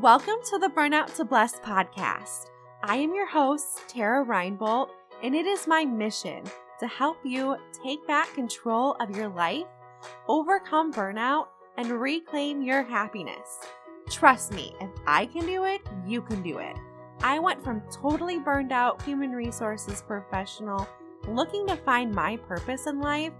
Welcome 0.00 0.36
to 0.46 0.58
the 0.58 0.68
Burnout 0.68 1.14
to 1.16 1.24
Blessed 1.26 1.60
podcast. 1.62 2.46
I 2.82 2.96
am 2.96 3.12
your 3.12 3.26
host, 3.26 3.82
Tara 3.88 4.24
Reinbolt, 4.24 4.88
and 5.22 5.34
it 5.34 5.44
is 5.44 5.66
my 5.66 5.84
mission 5.84 6.44
to 6.80 6.86
help 6.86 7.18
you 7.24 7.58
take 7.84 8.06
back 8.06 8.32
control 8.32 8.96
of 9.00 9.14
your 9.14 9.28
life, 9.28 9.66
overcome 10.28 10.94
burnout, 10.94 11.48
and 11.76 11.90
reclaim 11.90 12.62
your 12.62 12.82
happiness. 12.82 13.58
Trust 14.08 14.54
me, 14.54 14.74
if 14.80 14.88
I 15.06 15.26
can 15.26 15.44
do 15.44 15.66
it, 15.66 15.82
you 16.06 16.22
can 16.22 16.42
do 16.42 16.56
it. 16.56 16.78
I 17.22 17.38
went 17.38 17.62
from 17.62 17.82
totally 17.92 18.38
burned 18.38 18.72
out 18.72 19.02
human 19.02 19.32
resources 19.32 20.00
professional 20.00 20.88
looking 21.28 21.66
to 21.66 21.76
find 21.76 22.14
my 22.14 22.38
purpose 22.38 22.86
in 22.86 22.98
life 22.98 23.34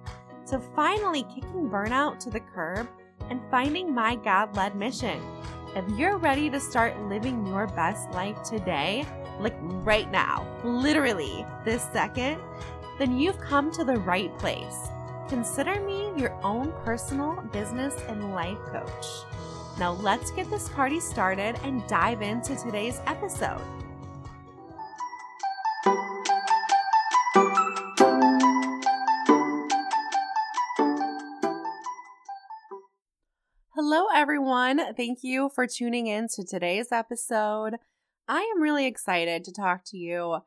to 0.48 0.60
finally 0.76 1.22
kicking 1.34 1.70
burnout 1.70 2.18
to 2.18 2.28
the 2.30 2.40
curb 2.40 2.90
and 3.30 3.40
finding 3.50 3.94
my 3.94 4.16
God 4.16 4.54
led 4.54 4.76
mission. 4.76 5.18
If 5.74 5.88
you're 5.98 6.18
ready 6.18 6.50
to 6.50 6.60
start 6.60 7.00
living 7.08 7.46
your 7.46 7.66
best 7.66 8.10
life 8.10 8.42
today, 8.42 9.06
like 9.40 9.56
right 9.58 10.10
now, 10.10 10.46
literally 10.62 11.46
this 11.64 11.82
second, 11.94 12.42
then 12.98 13.18
you've 13.18 13.40
come 13.40 13.70
to 13.72 13.82
the 13.82 13.96
right 13.96 14.36
place. 14.38 14.90
Consider 15.30 15.80
me 15.80 16.12
your 16.14 16.38
own 16.44 16.74
personal 16.84 17.40
business 17.52 17.94
and 18.08 18.34
life 18.34 18.58
coach. 18.66 19.06
Now, 19.78 19.92
let's 19.92 20.30
get 20.30 20.50
this 20.50 20.68
party 20.68 21.00
started 21.00 21.58
and 21.62 21.86
dive 21.86 22.20
into 22.20 22.54
today's 22.54 23.00
episode. 23.06 23.62
Hello, 33.94 34.06
everyone. 34.14 34.94
Thank 34.94 35.18
you 35.20 35.50
for 35.54 35.66
tuning 35.66 36.06
in 36.06 36.26
to 36.28 36.46
today's 36.46 36.92
episode. 36.92 37.74
I 38.26 38.40
am 38.40 38.62
really 38.62 38.86
excited 38.86 39.44
to 39.44 39.52
talk 39.52 39.82
to 39.88 39.98
you 39.98 40.38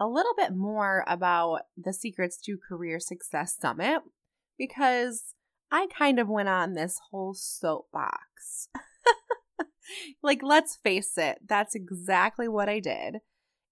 a 0.00 0.06
little 0.08 0.34
bit 0.36 0.52
more 0.52 1.04
about 1.06 1.60
the 1.76 1.92
Secrets 1.92 2.38
to 2.38 2.58
Career 2.58 2.98
Success 2.98 3.56
Summit 3.56 4.00
because 4.58 5.36
I 5.70 5.86
kind 5.96 6.18
of 6.18 6.28
went 6.28 6.48
on 6.48 6.72
this 6.72 6.98
whole 7.12 7.34
soapbox. 7.34 8.68
like, 10.24 10.40
let's 10.42 10.74
face 10.74 11.16
it, 11.16 11.38
that's 11.46 11.76
exactly 11.76 12.48
what 12.48 12.68
I 12.68 12.80
did. 12.80 13.18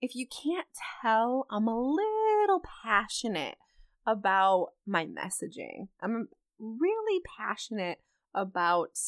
If 0.00 0.14
you 0.14 0.28
can't 0.28 0.68
tell, 1.02 1.48
I'm 1.50 1.66
a 1.66 1.76
little 1.76 2.62
passionate 2.84 3.56
about 4.06 4.68
my 4.86 5.04
messaging. 5.04 5.88
I'm 6.00 6.28
really 6.60 7.20
passionate 7.36 7.98
about 8.34 8.98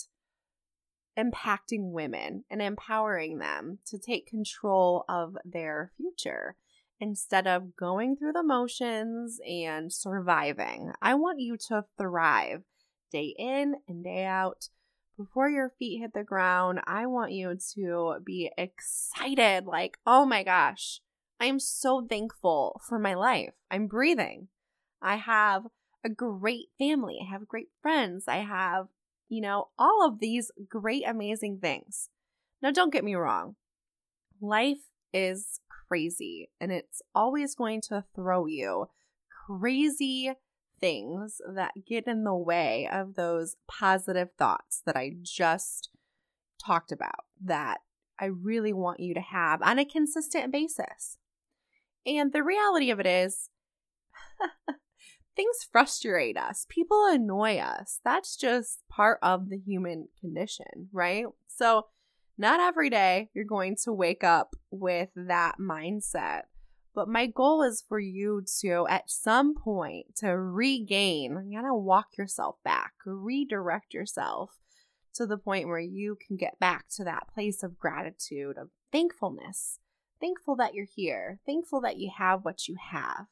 impacting 1.18 1.90
women 1.90 2.44
and 2.50 2.62
empowering 2.62 3.38
them 3.38 3.78
to 3.86 3.98
take 3.98 4.26
control 4.26 5.04
of 5.08 5.36
their 5.44 5.92
future 5.96 6.56
instead 7.00 7.46
of 7.46 7.76
going 7.76 8.16
through 8.16 8.32
the 8.32 8.42
motions 8.42 9.40
and 9.46 9.92
surviving. 9.92 10.92
I 11.02 11.14
want 11.14 11.40
you 11.40 11.56
to 11.68 11.84
thrive 11.96 12.62
day 13.10 13.34
in 13.38 13.76
and 13.88 14.04
day 14.04 14.24
out. 14.24 14.68
Before 15.16 15.48
your 15.48 15.72
feet 15.78 15.98
hit 15.98 16.12
the 16.14 16.22
ground, 16.22 16.80
I 16.86 17.06
want 17.06 17.32
you 17.32 17.56
to 17.74 18.16
be 18.24 18.52
excited 18.56 19.66
like, 19.66 19.98
oh 20.06 20.24
my 20.24 20.44
gosh, 20.44 21.00
I 21.40 21.46
am 21.46 21.58
so 21.58 22.06
thankful 22.08 22.80
for 22.88 22.98
my 22.98 23.14
life. 23.14 23.54
I'm 23.70 23.88
breathing. 23.88 24.48
I 25.02 25.16
have 25.16 25.64
a 26.04 26.08
great 26.08 26.68
family. 26.78 27.18
I 27.20 27.30
have 27.30 27.48
great 27.48 27.68
friends. 27.82 28.24
I 28.28 28.38
have 28.38 28.86
you 29.28 29.40
know, 29.40 29.68
all 29.78 30.06
of 30.06 30.20
these 30.20 30.50
great, 30.68 31.04
amazing 31.06 31.58
things. 31.60 32.08
Now, 32.62 32.70
don't 32.70 32.92
get 32.92 33.04
me 33.04 33.14
wrong, 33.14 33.56
life 34.40 34.78
is 35.12 35.60
crazy 35.88 36.50
and 36.60 36.70
it's 36.70 37.00
always 37.14 37.54
going 37.54 37.80
to 37.80 38.04
throw 38.14 38.46
you 38.46 38.86
crazy 39.46 40.32
things 40.80 41.40
that 41.54 41.72
get 41.86 42.06
in 42.06 42.24
the 42.24 42.34
way 42.34 42.88
of 42.90 43.14
those 43.14 43.56
positive 43.66 44.28
thoughts 44.38 44.82
that 44.86 44.96
I 44.96 45.12
just 45.22 45.88
talked 46.64 46.92
about 46.92 47.24
that 47.42 47.78
I 48.20 48.26
really 48.26 48.72
want 48.72 49.00
you 49.00 49.14
to 49.14 49.20
have 49.20 49.62
on 49.62 49.78
a 49.78 49.84
consistent 49.84 50.52
basis. 50.52 51.18
And 52.06 52.32
the 52.32 52.42
reality 52.42 52.90
of 52.90 53.00
it 53.00 53.06
is, 53.06 53.48
things 55.38 55.68
frustrate 55.70 56.36
us, 56.36 56.66
people 56.68 57.06
annoy 57.08 57.58
us. 57.58 58.00
That's 58.04 58.36
just 58.36 58.82
part 58.90 59.20
of 59.22 59.50
the 59.50 59.56
human 59.56 60.08
condition, 60.20 60.88
right? 60.92 61.26
So, 61.46 61.86
not 62.36 62.60
every 62.60 62.90
day 62.90 63.30
you're 63.34 63.44
going 63.44 63.76
to 63.84 63.92
wake 63.92 64.24
up 64.24 64.56
with 64.70 65.10
that 65.14 65.56
mindset. 65.60 66.42
But 66.92 67.08
my 67.08 67.26
goal 67.26 67.62
is 67.62 67.84
for 67.88 68.00
you 68.00 68.42
to, 68.60 68.86
at 68.90 69.10
some 69.10 69.54
point, 69.54 70.16
to 70.16 70.36
regain, 70.36 71.46
you 71.48 71.60
gotta 71.60 71.74
walk 71.74 72.16
yourself 72.18 72.56
back, 72.64 72.94
redirect 73.06 73.94
yourself 73.94 74.58
to 75.14 75.24
the 75.24 75.38
point 75.38 75.68
where 75.68 75.78
you 75.78 76.16
can 76.26 76.36
get 76.36 76.58
back 76.58 76.86
to 76.96 77.04
that 77.04 77.28
place 77.32 77.62
of 77.62 77.78
gratitude, 77.78 78.58
of 78.58 78.70
thankfulness. 78.90 79.78
Thankful 80.20 80.56
that 80.56 80.74
you're 80.74 80.88
here, 80.92 81.38
thankful 81.46 81.80
that 81.82 81.98
you 81.98 82.10
have 82.18 82.44
what 82.44 82.66
you 82.66 82.76
have. 82.90 83.26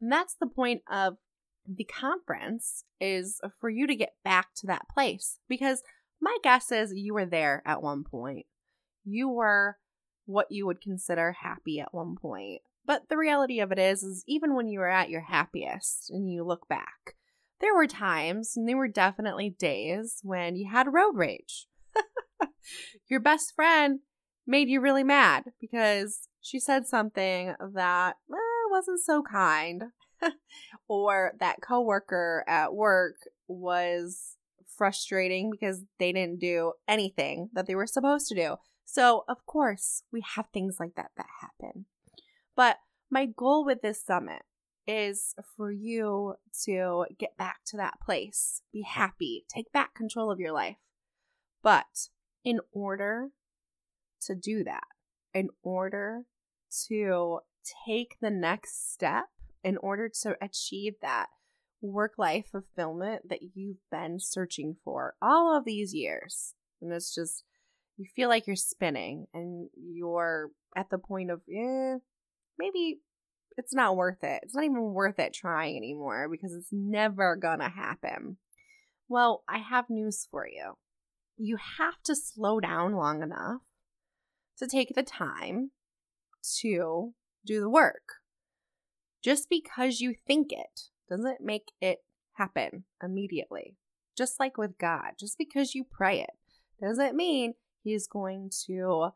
And 0.00 0.12
that's 0.12 0.36
the 0.38 0.46
point 0.46 0.82
of 0.90 1.16
the 1.68 1.84
conference 1.84 2.84
is 3.00 3.40
for 3.60 3.68
you 3.68 3.86
to 3.86 3.94
get 3.94 4.14
back 4.24 4.54
to 4.56 4.66
that 4.66 4.88
place 4.92 5.38
because 5.48 5.82
my 6.20 6.36
guess 6.42 6.72
is 6.72 6.92
you 6.94 7.14
were 7.14 7.26
there 7.26 7.62
at 7.66 7.82
one 7.82 8.04
point. 8.04 8.46
You 9.04 9.28
were 9.28 9.76
what 10.26 10.50
you 10.50 10.66
would 10.66 10.80
consider 10.80 11.36
happy 11.40 11.80
at 11.80 11.94
one 11.94 12.16
point. 12.16 12.62
But 12.84 13.08
the 13.08 13.18
reality 13.18 13.60
of 13.60 13.70
it 13.70 13.78
is 13.78 14.02
is 14.02 14.24
even 14.26 14.54
when 14.54 14.68
you 14.68 14.80
were 14.80 14.88
at 14.88 15.10
your 15.10 15.20
happiest 15.22 16.10
and 16.10 16.30
you 16.30 16.42
look 16.44 16.68
back, 16.68 17.16
there 17.60 17.74
were 17.74 17.86
times 17.86 18.54
and 18.56 18.68
there 18.68 18.76
were 18.76 18.88
definitely 18.88 19.50
days 19.50 20.20
when 20.22 20.56
you 20.56 20.70
had 20.70 20.92
road 20.92 21.16
rage. 21.16 21.66
your 23.08 23.20
best 23.20 23.54
friend 23.54 24.00
made 24.46 24.68
you 24.68 24.80
really 24.80 25.04
mad 25.04 25.44
because 25.60 26.28
she 26.40 26.58
said 26.58 26.86
something 26.86 27.54
that 27.74 28.16
eh, 28.32 28.70
wasn't 28.70 29.00
so 29.00 29.22
kind 29.22 29.84
or 30.88 31.32
that 31.40 31.60
coworker 31.60 32.44
at 32.46 32.74
work 32.74 33.16
was 33.46 34.36
frustrating 34.76 35.50
because 35.50 35.82
they 35.98 36.12
didn't 36.12 36.40
do 36.40 36.72
anything 36.86 37.50
that 37.52 37.66
they 37.66 37.74
were 37.74 37.86
supposed 37.86 38.28
to 38.28 38.34
do. 38.34 38.56
So, 38.84 39.24
of 39.28 39.44
course, 39.44 40.02
we 40.12 40.22
have 40.34 40.46
things 40.52 40.76
like 40.80 40.94
that 40.96 41.10
that 41.16 41.26
happen. 41.40 41.86
But 42.56 42.78
my 43.10 43.26
goal 43.26 43.64
with 43.64 43.82
this 43.82 44.02
summit 44.02 44.42
is 44.86 45.34
for 45.56 45.70
you 45.70 46.34
to 46.64 47.04
get 47.18 47.36
back 47.36 47.58
to 47.66 47.76
that 47.76 48.00
place, 48.02 48.62
be 48.72 48.82
happy, 48.82 49.44
take 49.54 49.70
back 49.72 49.94
control 49.94 50.30
of 50.30 50.40
your 50.40 50.52
life. 50.52 50.78
But 51.62 52.08
in 52.44 52.60
order 52.72 53.28
to 54.22 54.34
do 54.34 54.64
that, 54.64 54.84
in 55.34 55.50
order 55.62 56.22
to 56.88 57.40
take 57.86 58.16
the 58.20 58.30
next 58.30 58.92
step, 58.92 59.26
in 59.62 59.76
order 59.78 60.10
to 60.22 60.36
achieve 60.40 60.94
that 61.02 61.26
work 61.80 62.14
life 62.18 62.46
fulfillment 62.50 63.28
that 63.28 63.40
you've 63.54 63.78
been 63.90 64.18
searching 64.18 64.76
for 64.84 65.14
all 65.22 65.56
of 65.56 65.64
these 65.64 65.94
years. 65.94 66.54
And 66.80 66.92
it's 66.92 67.14
just, 67.14 67.44
you 67.96 68.06
feel 68.16 68.28
like 68.28 68.46
you're 68.46 68.56
spinning 68.56 69.26
and 69.32 69.68
you're 69.76 70.50
at 70.76 70.90
the 70.90 70.98
point 70.98 71.30
of, 71.30 71.40
eh, 71.48 71.98
maybe 72.58 73.00
it's 73.56 73.74
not 73.74 73.96
worth 73.96 74.22
it. 74.22 74.40
It's 74.42 74.54
not 74.54 74.64
even 74.64 74.92
worth 74.92 75.18
it 75.18 75.34
trying 75.34 75.76
anymore 75.76 76.28
because 76.30 76.52
it's 76.52 76.72
never 76.72 77.36
gonna 77.36 77.68
happen. 77.68 78.38
Well, 79.08 79.42
I 79.48 79.58
have 79.58 79.88
news 79.88 80.28
for 80.30 80.46
you. 80.46 80.74
You 81.36 81.58
have 81.78 82.02
to 82.04 82.14
slow 82.14 82.60
down 82.60 82.94
long 82.94 83.22
enough 83.22 83.62
to 84.58 84.66
take 84.66 84.94
the 84.94 85.02
time 85.02 85.70
to 86.60 87.14
do 87.44 87.60
the 87.60 87.70
work. 87.70 88.17
Just 89.22 89.48
because 89.48 90.00
you 90.00 90.14
think 90.26 90.52
it 90.52 90.82
doesn't 91.08 91.40
make 91.40 91.72
it 91.80 91.98
happen 92.34 92.84
immediately. 93.02 93.76
Just 94.16 94.40
like 94.40 94.56
with 94.56 94.78
God, 94.78 95.12
just 95.18 95.38
because 95.38 95.74
you 95.74 95.84
pray 95.84 96.20
it 96.20 96.30
doesn't 96.80 97.16
mean 97.16 97.54
He's 97.82 98.06
going 98.06 98.50
to 98.66 99.10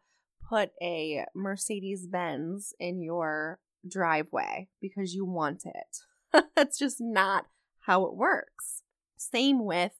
put 0.49 0.71
a 0.81 1.25
Mercedes 1.35 2.07
Benz 2.07 2.73
in 2.79 3.03
your 3.03 3.59
driveway 3.87 4.69
because 4.81 5.15
you 5.15 5.25
want 5.25 5.65
it. 5.65 6.45
That's 6.57 6.79
just 6.79 6.99
not 7.01 7.47
how 7.81 8.05
it 8.05 8.15
works. 8.15 8.83
Same 9.17 9.65
with 9.65 9.93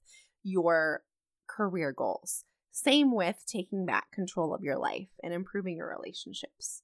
your 0.43 1.03
career 1.47 1.93
goals. 1.93 2.45
Same 2.71 3.15
with 3.15 3.45
taking 3.47 3.85
back 3.85 4.11
control 4.13 4.55
of 4.55 4.63
your 4.63 4.79
life 4.79 5.09
and 5.23 5.35
improving 5.35 5.77
your 5.77 5.95
relationships. 5.95 6.83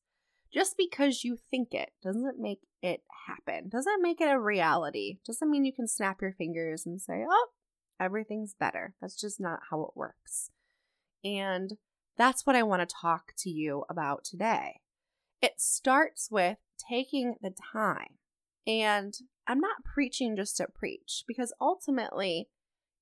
Just 0.52 0.76
because 0.76 1.24
you 1.24 1.38
think 1.50 1.72
it 1.72 1.90
doesn't 2.02 2.38
make 2.38 2.60
it 2.82 3.02
happen, 3.26 3.68
doesn't 3.68 4.02
make 4.02 4.20
it 4.20 4.30
a 4.30 4.38
reality, 4.38 5.18
doesn't 5.26 5.50
mean 5.50 5.64
you 5.64 5.72
can 5.72 5.88
snap 5.88 6.22
your 6.22 6.32
fingers 6.32 6.86
and 6.86 7.00
say, 7.00 7.24
oh, 7.28 7.48
everything's 7.98 8.54
better. 8.54 8.94
That's 9.00 9.20
just 9.20 9.40
not 9.40 9.60
how 9.70 9.82
it 9.82 9.96
works. 9.96 10.50
And 11.24 11.76
That's 12.18 12.44
what 12.44 12.56
I 12.56 12.64
want 12.64 12.86
to 12.86 12.96
talk 13.00 13.32
to 13.38 13.48
you 13.50 13.84
about 13.88 14.24
today. 14.24 14.80
It 15.40 15.54
starts 15.58 16.28
with 16.30 16.58
taking 16.90 17.36
the 17.40 17.54
time. 17.72 18.18
And 18.66 19.14
I'm 19.46 19.60
not 19.60 19.84
preaching 19.84 20.36
just 20.36 20.56
to 20.56 20.66
preach 20.66 21.22
because 21.26 21.54
ultimately, 21.60 22.48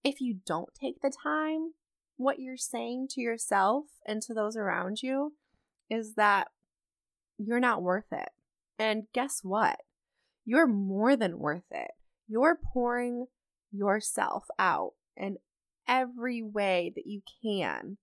if 0.05 0.21
you 0.21 0.37
don't 0.47 0.69
take 0.79 1.01
the 1.01 1.11
time, 1.11 1.73
what 2.19 2.39
you're 2.39 2.59
saying 2.59 3.09
to 3.13 3.21
yourself 3.23 3.87
and 4.07 4.23
to 4.23 4.35
those 4.35 4.57
around 4.57 5.03
you 5.03 5.33
is 5.91 6.15
that 6.15 6.49
you're 7.39 7.59
not 7.59 7.83
worth 7.83 8.13
it. 8.13 8.29
And 8.79 9.05
guess 9.13 9.41
what? 9.43 9.81
You're 10.45 10.67
more 10.67 11.17
than 11.17 11.39
worth 11.39 11.71
it. 11.71 11.93
You're 12.29 12.59
pouring 12.73 13.27
yourself 13.73 14.47
out 14.59 14.93
in 15.17 15.39
every 15.89 16.43
way 16.43 16.93
that 16.95 17.07
you 17.07 17.23
can. 17.43 17.99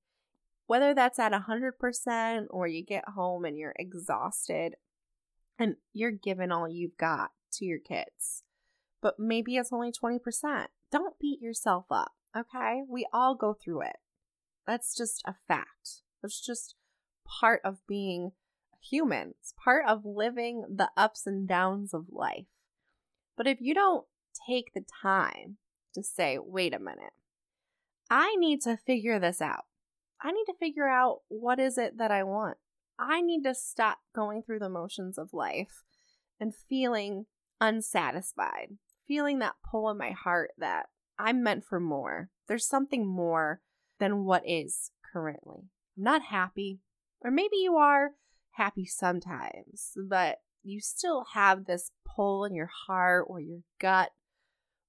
Whether 0.66 0.94
that's 0.94 1.20
at 1.20 1.34
100% 1.34 2.46
or 2.50 2.68
you 2.68 2.84
get 2.84 3.10
home 3.10 3.46
and 3.46 3.58
you're 3.58 3.76
exhausted 3.78 4.76
and 5.60 5.76
you're 5.92 6.12
giving 6.12 6.52
all 6.52 6.68
you've 6.68 6.98
got 6.98 7.32
to 7.54 7.66
your 7.66 7.80
kids, 7.80 8.44
but 9.02 9.20
maybe 9.20 9.58
it's 9.58 9.74
only 9.74 9.92
20%. 9.92 10.68
Don't 10.92 11.20
beat 11.20 11.42
yourself 11.42 11.86
up, 11.92 12.14
okay? 12.36 12.82
We 12.88 13.06
all 13.14 13.36
go 13.36 13.54
through 13.54 13.82
it. 13.82 13.98
That's 14.66 14.96
just 14.96 15.22
a 15.26 15.36
fact. 15.48 16.02
It's 16.24 16.44
just 16.44 16.76
part 17.26 17.62
of 17.64 17.86
being 17.88 18.32
human. 18.84 19.34
It's 19.40 19.54
part 19.64 19.86
of 19.88 20.06
living 20.06 20.66
the 20.76 20.90
ups 20.98 21.26
and 21.26 21.48
downs 21.48 21.94
of 21.94 22.06
life. 22.12 22.48
But 23.38 23.48
if 23.48 23.60
you 23.62 23.74
don't 23.74 24.06
take 24.48 24.74
the 24.74 24.86
time 25.02 25.58
to 25.94 26.04
say, 26.04 26.38
wait 26.40 26.74
a 26.74 26.80
minute, 26.80 27.14
I 28.10 28.36
need 28.36 28.62
to 28.62 28.78
figure 28.78 29.20
this 29.20 29.42
out. 29.42 29.66
I 30.22 30.32
need 30.32 30.46
to 30.46 30.58
figure 30.60 30.88
out 30.88 31.22
what 31.28 31.60
is 31.60 31.78
it 31.78 31.98
that 31.98 32.12
I 32.12 32.24
want. 32.24 32.58
I 33.00 33.22
need 33.22 33.44
to 33.44 33.56
stop 33.56 34.00
going 34.16 34.44
through 34.44 34.60
the 34.60 34.70
motions 34.70 35.18
of 35.18 35.34
life 35.34 35.84
and 36.40 36.54
feeling 36.54 37.26
unsatisfied, 37.60 38.78
feeling 39.08 39.40
that 39.40 39.56
pull 39.70 39.90
in 39.90 39.98
my 39.98 40.12
heart 40.12 40.52
that 40.58 40.88
I'm 41.18 41.44
meant 41.44 41.66
for 41.66 41.80
more. 41.80 42.30
There's 42.48 42.68
something 42.68 43.06
more 43.06 43.62
than 44.00 44.26
what 44.26 44.44
is 44.48 44.92
currently. 45.12 45.70
I'm 45.98 46.04
not 46.04 46.24
happy, 46.24 46.80
or 47.22 47.32
maybe 47.32 47.58
you 47.58 47.76
are 47.76 48.12
happy 48.54 48.86
sometimes, 48.86 49.92
but 50.10 50.38
you 50.64 50.80
still 50.80 51.26
have 51.34 51.66
this 51.66 51.92
pull 52.06 52.46
in 52.46 52.56
your 52.56 52.70
heart 52.88 53.26
or 53.28 53.40
your 53.40 53.60
gut, 53.80 54.12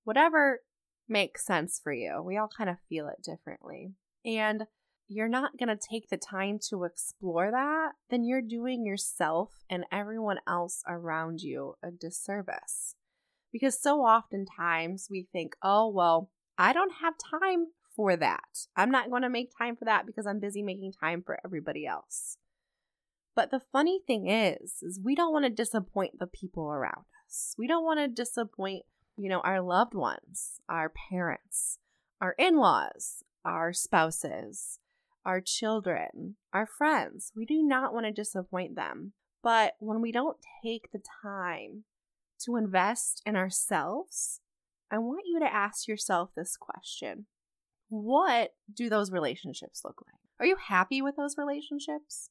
whatever 0.04 0.60
makes 1.08 1.44
sense 1.44 1.80
for 1.82 1.92
you. 1.92 2.22
We 2.22 2.36
all 2.36 2.48
kind 2.48 2.70
of 2.70 2.76
feel 2.88 3.08
it 3.08 3.22
differently. 3.22 3.92
And 4.24 4.64
you're 5.08 5.28
not 5.28 5.58
going 5.58 5.68
to 5.68 5.76
take 5.76 6.08
the 6.08 6.16
time 6.16 6.58
to 6.70 6.84
explore 6.84 7.50
that, 7.50 7.92
then 8.08 8.24
you're 8.24 8.40
doing 8.40 8.86
yourself 8.86 9.50
and 9.68 9.84
everyone 9.92 10.38
else 10.46 10.82
around 10.88 11.42
you 11.42 11.74
a 11.82 11.90
disservice. 11.90 12.94
Because 13.52 13.80
so 13.80 14.00
oftentimes 14.00 15.08
we 15.10 15.28
think, 15.30 15.54
oh, 15.62 15.88
well, 15.88 16.30
I 16.56 16.72
don't 16.72 16.94
have 17.02 17.14
time 17.18 17.66
for 17.94 18.16
that. 18.16 18.66
I'm 18.76 18.90
not 18.90 19.10
going 19.10 19.22
to 19.22 19.28
make 19.28 19.50
time 19.56 19.76
for 19.76 19.84
that 19.84 20.06
because 20.06 20.26
I'm 20.26 20.40
busy 20.40 20.62
making 20.62 20.92
time 20.92 21.22
for 21.22 21.38
everybody 21.44 21.86
else. 21.86 22.38
But 23.34 23.50
the 23.50 23.60
funny 23.72 24.00
thing 24.06 24.28
is, 24.28 24.82
is 24.82 25.00
we 25.02 25.14
don't 25.14 25.32
want 25.32 25.44
to 25.44 25.50
disappoint 25.50 26.18
the 26.18 26.26
people 26.26 26.70
around 26.70 27.04
us. 27.26 27.54
We 27.58 27.66
don't 27.66 27.84
want 27.84 28.00
to 28.00 28.08
disappoint, 28.08 28.84
you 29.16 29.28
know, 29.28 29.40
our 29.40 29.60
loved 29.60 29.94
ones, 29.94 30.60
our 30.68 30.92
parents, 31.10 31.78
our 32.20 32.34
in-laws, 32.38 33.24
our 33.44 33.72
spouses, 33.72 34.78
our 35.24 35.40
children, 35.40 36.36
our 36.52 36.66
friends. 36.66 37.32
We 37.34 37.44
do 37.44 37.62
not 37.62 37.92
want 37.92 38.06
to 38.06 38.12
disappoint 38.12 38.76
them. 38.76 39.12
But 39.42 39.74
when 39.78 40.00
we 40.00 40.12
don't 40.12 40.38
take 40.64 40.90
the 40.92 41.02
time 41.22 41.84
to 42.44 42.56
invest 42.56 43.20
in 43.26 43.36
ourselves, 43.36 44.40
I 44.90 44.98
want 44.98 45.24
you 45.26 45.40
to 45.40 45.52
ask 45.52 45.88
yourself 45.88 46.30
this 46.34 46.56
question 46.56 47.26
What 47.88 48.52
do 48.72 48.88
those 48.88 49.10
relationships 49.10 49.82
look 49.84 50.02
like? 50.06 50.20
Are 50.38 50.46
you 50.46 50.56
happy 50.68 51.02
with 51.02 51.16
those 51.16 51.36
relationships? 51.36 52.30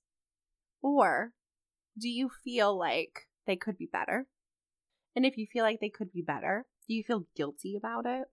Or 0.83 1.31
do 1.97 2.09
you 2.09 2.29
feel 2.43 2.77
like 2.77 3.27
they 3.47 3.55
could 3.55 3.77
be 3.77 3.89
better? 3.91 4.27
And 5.15 5.25
if 5.25 5.37
you 5.37 5.47
feel 5.51 5.63
like 5.63 5.79
they 5.79 5.89
could 5.89 6.11
be 6.11 6.21
better, 6.21 6.67
do 6.87 6.93
you 6.93 7.03
feel 7.03 7.27
guilty 7.35 7.75
about 7.75 8.05
it? 8.05 8.25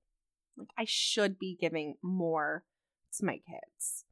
Like, 0.57 0.69
I 0.77 0.85
should 0.87 1.39
be 1.39 1.57
giving 1.59 1.95
more 2.03 2.65
to 3.17 3.25
my 3.25 3.39
kids. 3.39 4.05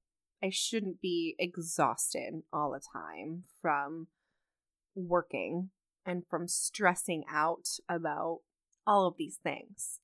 I 0.42 0.50
shouldn't 0.50 1.00
be 1.00 1.34
exhausted 1.38 2.42
all 2.52 2.70
the 2.70 2.80
time 2.80 3.44
from 3.60 4.06
working 4.94 5.70
and 6.06 6.22
from 6.30 6.46
stressing 6.46 7.24
out 7.30 7.68
about 7.88 8.40
all 8.86 9.06
of 9.06 9.16
these 9.18 9.38
things. 9.42 10.00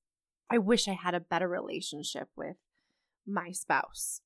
I 0.51 0.59
wish 0.59 0.89
I 0.89 0.93
had 0.93 1.15
a 1.15 1.21
better 1.21 1.49
relationship 1.49 2.29
with 2.37 2.57
my 3.27 3.53
spouse. 3.53 4.21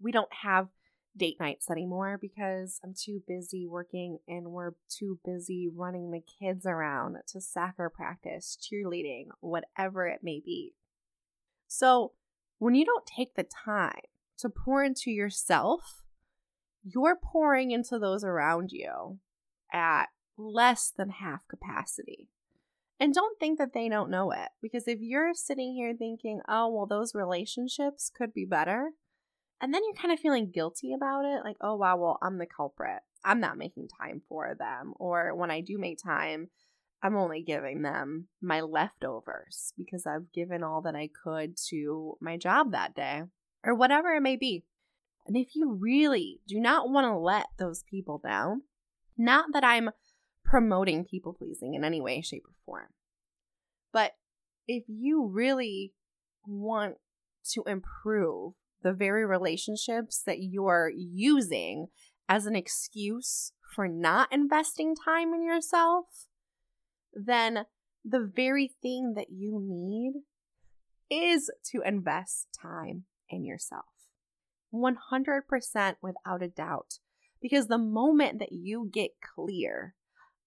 We 0.00 0.10
don't 0.10 0.32
have 0.42 0.68
date 1.16 1.38
nights 1.38 1.70
anymore 1.70 2.18
because 2.18 2.80
I'm 2.82 2.94
too 2.94 3.22
busy 3.26 3.66
working 3.66 4.18
and 4.26 4.48
we're 4.48 4.72
too 4.88 5.18
busy 5.24 5.68
running 5.72 6.10
the 6.10 6.22
kids 6.40 6.64
around 6.66 7.18
to 7.28 7.40
soccer 7.40 7.90
practice, 7.90 8.56
cheerleading, 8.60 9.26
whatever 9.40 10.06
it 10.06 10.20
may 10.22 10.40
be. 10.44 10.74
So, 11.66 12.12
when 12.58 12.74
you 12.74 12.84
don't 12.84 13.06
take 13.06 13.34
the 13.34 13.44
time 13.44 14.02
to 14.38 14.48
pour 14.48 14.84
into 14.84 15.10
yourself, 15.10 16.02
you're 16.84 17.16
pouring 17.16 17.70
into 17.70 17.98
those 17.98 18.24
around 18.24 18.70
you 18.70 19.18
at 19.72 20.06
less 20.36 20.92
than 20.96 21.10
half 21.10 21.46
capacity. 21.48 22.28
And 23.00 23.12
don't 23.12 23.38
think 23.40 23.58
that 23.58 23.72
they 23.72 23.88
don't 23.88 24.10
know 24.10 24.30
it 24.30 24.50
because 24.60 24.86
if 24.86 25.00
you're 25.00 25.34
sitting 25.34 25.74
here 25.74 25.92
thinking, 25.92 26.40
oh, 26.48 26.68
well, 26.68 26.86
those 26.86 27.14
relationships 27.14 28.10
could 28.14 28.32
be 28.32 28.44
better, 28.44 28.92
and 29.62 29.72
then 29.72 29.82
you're 29.84 30.00
kind 30.00 30.12
of 30.12 30.18
feeling 30.18 30.50
guilty 30.50 30.92
about 30.92 31.24
it, 31.24 31.44
like, 31.44 31.56
oh, 31.60 31.76
wow, 31.76 31.96
well, 31.96 32.18
I'm 32.20 32.38
the 32.38 32.46
culprit. 32.46 33.00
I'm 33.24 33.38
not 33.38 33.56
making 33.56 33.88
time 34.00 34.20
for 34.28 34.56
them. 34.58 34.92
Or 34.96 35.34
when 35.36 35.52
I 35.52 35.60
do 35.60 35.78
make 35.78 35.98
time, 36.02 36.48
I'm 37.02 37.16
only 37.16 37.42
giving 37.42 37.82
them 37.82 38.26
my 38.40 38.60
leftovers 38.60 39.72
because 39.78 40.04
I've 40.04 40.32
given 40.32 40.64
all 40.64 40.82
that 40.82 40.96
I 40.96 41.08
could 41.24 41.56
to 41.68 42.16
my 42.20 42.36
job 42.36 42.72
that 42.72 42.94
day 42.94 43.22
or 43.64 43.74
whatever 43.74 44.10
it 44.10 44.20
may 44.20 44.36
be. 44.36 44.64
And 45.26 45.36
if 45.36 45.54
you 45.54 45.72
really 45.72 46.40
do 46.48 46.58
not 46.58 46.90
want 46.90 47.06
to 47.06 47.16
let 47.16 47.46
those 47.58 47.84
people 47.88 48.20
down, 48.22 48.62
not 49.16 49.46
that 49.52 49.64
I'm 49.64 49.90
promoting 50.44 51.04
people 51.04 51.32
pleasing 51.32 51.74
in 51.74 51.84
any 51.84 52.00
way, 52.00 52.20
shape, 52.20 52.44
or 52.46 52.54
form, 52.66 52.88
but 53.92 54.12
if 54.66 54.84
you 54.88 55.26
really 55.26 55.92
want 56.44 56.96
to 57.52 57.62
improve 57.66 58.54
the 58.82 58.92
very 58.92 59.24
relationships 59.24 60.22
that 60.26 60.42
you're 60.42 60.90
using 60.94 61.88
as 62.28 62.46
an 62.46 62.56
excuse 62.56 63.52
for 63.74 63.88
not 63.88 64.32
investing 64.32 64.94
time 64.94 65.32
in 65.34 65.42
yourself, 65.42 66.06
then 67.12 67.66
the 68.04 68.30
very 68.34 68.74
thing 68.82 69.14
that 69.16 69.30
you 69.30 69.60
need 69.62 70.22
is 71.10 71.50
to 71.70 71.82
invest 71.82 72.48
time 72.60 73.04
in 73.28 73.44
yourself. 73.44 73.84
100% 74.74 75.94
without 76.02 76.42
a 76.42 76.48
doubt. 76.48 76.98
Because 77.40 77.66
the 77.66 77.78
moment 77.78 78.38
that 78.38 78.52
you 78.52 78.88
get 78.92 79.10
clear 79.34 79.94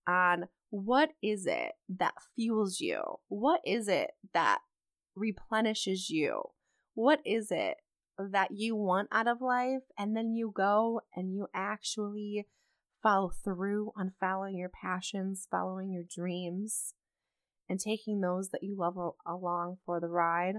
on 0.07 0.45
what 0.69 1.09
is 1.21 1.45
it 1.45 1.73
that 1.89 2.13
fuels 2.35 2.79
you, 2.79 3.01
what 3.27 3.61
is 3.65 3.87
it 3.87 4.11
that 4.33 4.59
replenishes 5.15 6.09
you, 6.09 6.41
what 6.93 7.19
is 7.25 7.51
it 7.51 7.77
that 8.17 8.51
you 8.51 8.75
want 8.75 9.09
out 9.11 9.27
of 9.27 9.41
life, 9.41 9.83
and 9.97 10.15
then 10.15 10.33
you 10.33 10.51
go 10.55 11.01
and 11.15 11.33
you 11.33 11.47
actually 11.53 12.45
follow 13.03 13.31
through 13.43 13.91
on 13.95 14.13
following 14.19 14.57
your 14.57 14.69
passions, 14.69 15.47
following 15.51 15.91
your 15.91 16.03
dreams, 16.03 16.93
and 17.69 17.79
taking 17.79 18.21
those 18.21 18.49
that 18.49 18.63
you 18.63 18.75
love 18.77 18.97
along 19.25 19.77
for 19.85 19.99
the 19.99 20.07
ride, 20.07 20.55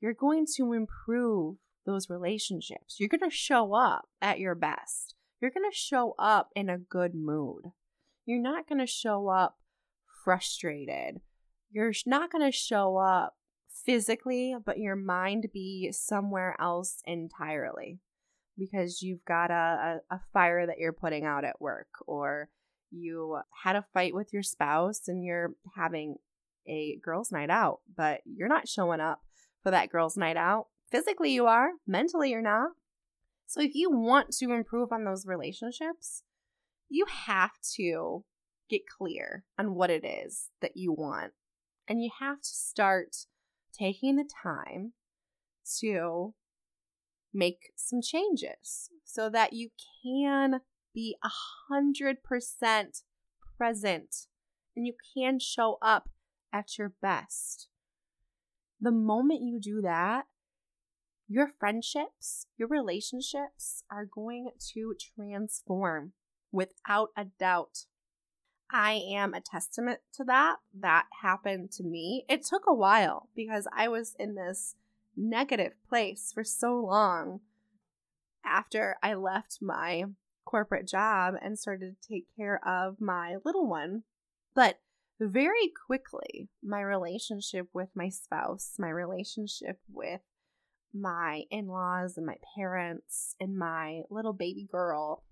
you're 0.00 0.14
going 0.14 0.46
to 0.56 0.72
improve 0.72 1.56
those 1.86 2.10
relationships. 2.10 2.96
You're 2.98 3.08
going 3.08 3.28
to 3.28 3.34
show 3.34 3.74
up 3.74 4.08
at 4.20 4.38
your 4.38 4.54
best. 4.54 5.14
You're 5.40 5.50
going 5.50 5.68
to 5.68 5.76
show 5.76 6.14
up 6.18 6.50
in 6.54 6.68
a 6.68 6.78
good 6.78 7.14
mood. 7.14 7.62
You're 8.26 8.42
not 8.42 8.68
going 8.68 8.80
to 8.80 8.86
show 8.86 9.28
up 9.28 9.56
frustrated. 10.24 11.20
You're 11.70 11.92
not 12.06 12.30
going 12.30 12.44
to 12.44 12.56
show 12.56 12.96
up 12.96 13.37
physically, 13.88 14.54
but 14.66 14.78
your 14.78 14.96
mind 14.96 15.46
be 15.50 15.90
somewhere 15.92 16.54
else 16.60 17.00
entirely 17.06 17.98
because 18.58 19.00
you've 19.00 19.24
got 19.24 19.50
a, 19.50 20.00
a, 20.10 20.14
a, 20.16 20.20
fire 20.30 20.66
that 20.66 20.76
you're 20.78 20.92
putting 20.92 21.24
out 21.24 21.42
at 21.42 21.58
work, 21.58 21.86
or 22.06 22.50
you 22.90 23.38
had 23.62 23.76
a 23.76 23.86
fight 23.94 24.14
with 24.14 24.30
your 24.30 24.42
spouse 24.42 25.08
and 25.08 25.24
you're 25.24 25.54
having 25.74 26.16
a 26.68 26.98
girls' 27.02 27.32
night 27.32 27.48
out, 27.48 27.80
but 27.96 28.20
you're 28.26 28.46
not 28.46 28.68
showing 28.68 29.00
up 29.00 29.22
for 29.62 29.70
that 29.70 29.88
girls' 29.88 30.18
night 30.18 30.36
out. 30.36 30.66
Physically, 30.90 31.30
you 31.30 31.46
are, 31.46 31.70
mentally, 31.86 32.30
you're 32.30 32.42
not. 32.42 32.72
So 33.46 33.62
if 33.62 33.74
you 33.74 33.90
want 33.90 34.32
to 34.32 34.52
improve 34.52 34.92
on 34.92 35.04
those 35.04 35.24
relationships, 35.24 36.24
you 36.90 37.06
have 37.06 37.52
to 37.76 38.24
get 38.68 38.82
clear 38.98 39.44
on 39.58 39.74
what 39.74 39.88
it 39.88 40.04
is 40.04 40.50
that 40.60 40.76
you 40.76 40.92
want. 40.92 41.32
And 41.88 42.02
you 42.02 42.10
have 42.20 42.42
to 42.42 42.48
start 42.48 43.16
taking 43.78 44.16
the 44.16 44.28
time 44.42 44.92
to 45.80 46.34
make 47.32 47.72
some 47.76 48.00
changes 48.02 48.90
so 49.04 49.28
that 49.30 49.52
you 49.52 49.70
can 50.02 50.60
be 50.94 51.16
a 51.22 51.30
hundred 51.68 52.22
percent 52.22 53.02
present 53.56 54.26
and 54.74 54.86
you 54.86 54.94
can 55.14 55.38
show 55.38 55.78
up 55.82 56.08
at 56.52 56.78
your 56.78 56.92
best. 57.02 57.68
The 58.80 58.92
moment 58.92 59.42
you 59.42 59.60
do 59.60 59.80
that, 59.82 60.26
your 61.28 61.48
friendships, 61.58 62.46
your 62.56 62.68
relationships 62.68 63.82
are 63.90 64.06
going 64.06 64.50
to 64.72 64.94
transform 65.14 66.12
without 66.50 67.08
a 67.16 67.26
doubt. 67.38 67.84
I 68.70 69.02
am 69.10 69.34
a 69.34 69.40
testament 69.40 70.00
to 70.14 70.24
that. 70.24 70.56
That 70.78 71.06
happened 71.22 71.72
to 71.72 71.82
me. 71.82 72.24
It 72.28 72.44
took 72.44 72.64
a 72.66 72.74
while 72.74 73.28
because 73.34 73.66
I 73.74 73.88
was 73.88 74.14
in 74.18 74.34
this 74.34 74.74
negative 75.16 75.72
place 75.88 76.30
for 76.32 76.44
so 76.44 76.76
long 76.76 77.40
after 78.44 78.96
I 79.02 79.14
left 79.14 79.58
my 79.60 80.04
corporate 80.44 80.86
job 80.86 81.34
and 81.40 81.58
started 81.58 81.96
to 82.00 82.08
take 82.08 82.26
care 82.36 82.60
of 82.66 83.00
my 83.00 83.36
little 83.44 83.66
one. 83.66 84.04
But 84.54 84.80
very 85.20 85.72
quickly, 85.86 86.48
my 86.62 86.80
relationship 86.80 87.68
with 87.72 87.88
my 87.94 88.08
spouse, 88.08 88.74
my 88.78 88.88
relationship 88.88 89.80
with 89.92 90.20
my 90.94 91.42
in 91.50 91.66
laws 91.66 92.16
and 92.16 92.24
my 92.24 92.36
parents 92.54 93.34
and 93.40 93.58
my 93.58 94.02
little 94.10 94.32
baby 94.32 94.66
girl, 94.70 95.24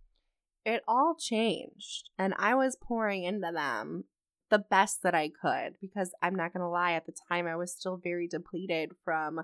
it 0.67 0.83
all 0.87 1.15
changed. 1.15 2.11
And 2.19 2.35
I 2.37 2.55
was 2.57 2.77
pouring 2.77 3.23
into 3.23 3.53
them 3.53 4.05
the 4.51 4.59
best 4.59 5.03
that 5.03 5.15
I 5.15 5.31
could 5.31 5.77
because 5.81 6.13
I'm 6.21 6.35
not 6.35 6.53
going 6.53 6.63
to 6.63 6.69
lie, 6.69 6.93
at 6.93 7.07
the 7.07 7.15
time 7.29 7.47
I 7.47 7.57
was 7.57 7.73
still 7.73 7.97
very 7.97 8.29
depleted 8.29 8.91
from 9.05 9.43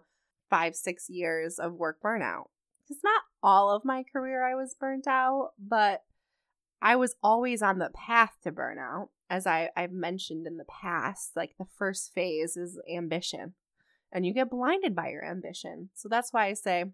five, 0.51 0.75
six 0.75 1.09
years 1.09 1.59
of 1.59 1.75
work 1.75 1.99
burnout. 2.05 2.47
Because 2.83 3.03
not 3.05 3.23
all 3.43 3.71
of 3.71 3.85
my 3.85 4.03
career 4.03 4.45
I 4.45 4.57
was 4.57 4.75
burnt 4.79 5.07
out, 5.07 5.53
but 5.59 6.03
I 6.83 6.97
was 6.97 7.15
always 7.23 7.63
on 7.63 7.79
the 7.79 7.91
path 7.95 8.33
to 8.43 8.51
burnout. 8.51 9.09
As 9.31 9.47
I, 9.47 9.71
I've 9.77 9.93
mentioned 9.93 10.47
in 10.47 10.59
the 10.59 10.65
past, 10.65 11.31
like 11.37 11.55
the 11.59 11.69
first 11.79 12.13
phase 12.13 12.57
is 12.57 12.79
ambition, 12.93 13.55
and 14.13 14.27
you 14.27 14.35
get 14.35 14.51
blinded 14.51 14.95
by 14.95 15.09
your 15.09 15.25
ambition. 15.25 15.91
So 15.95 16.09
that's 16.09 16.33
why 16.33 16.47
I 16.47 16.53
say 16.53 16.87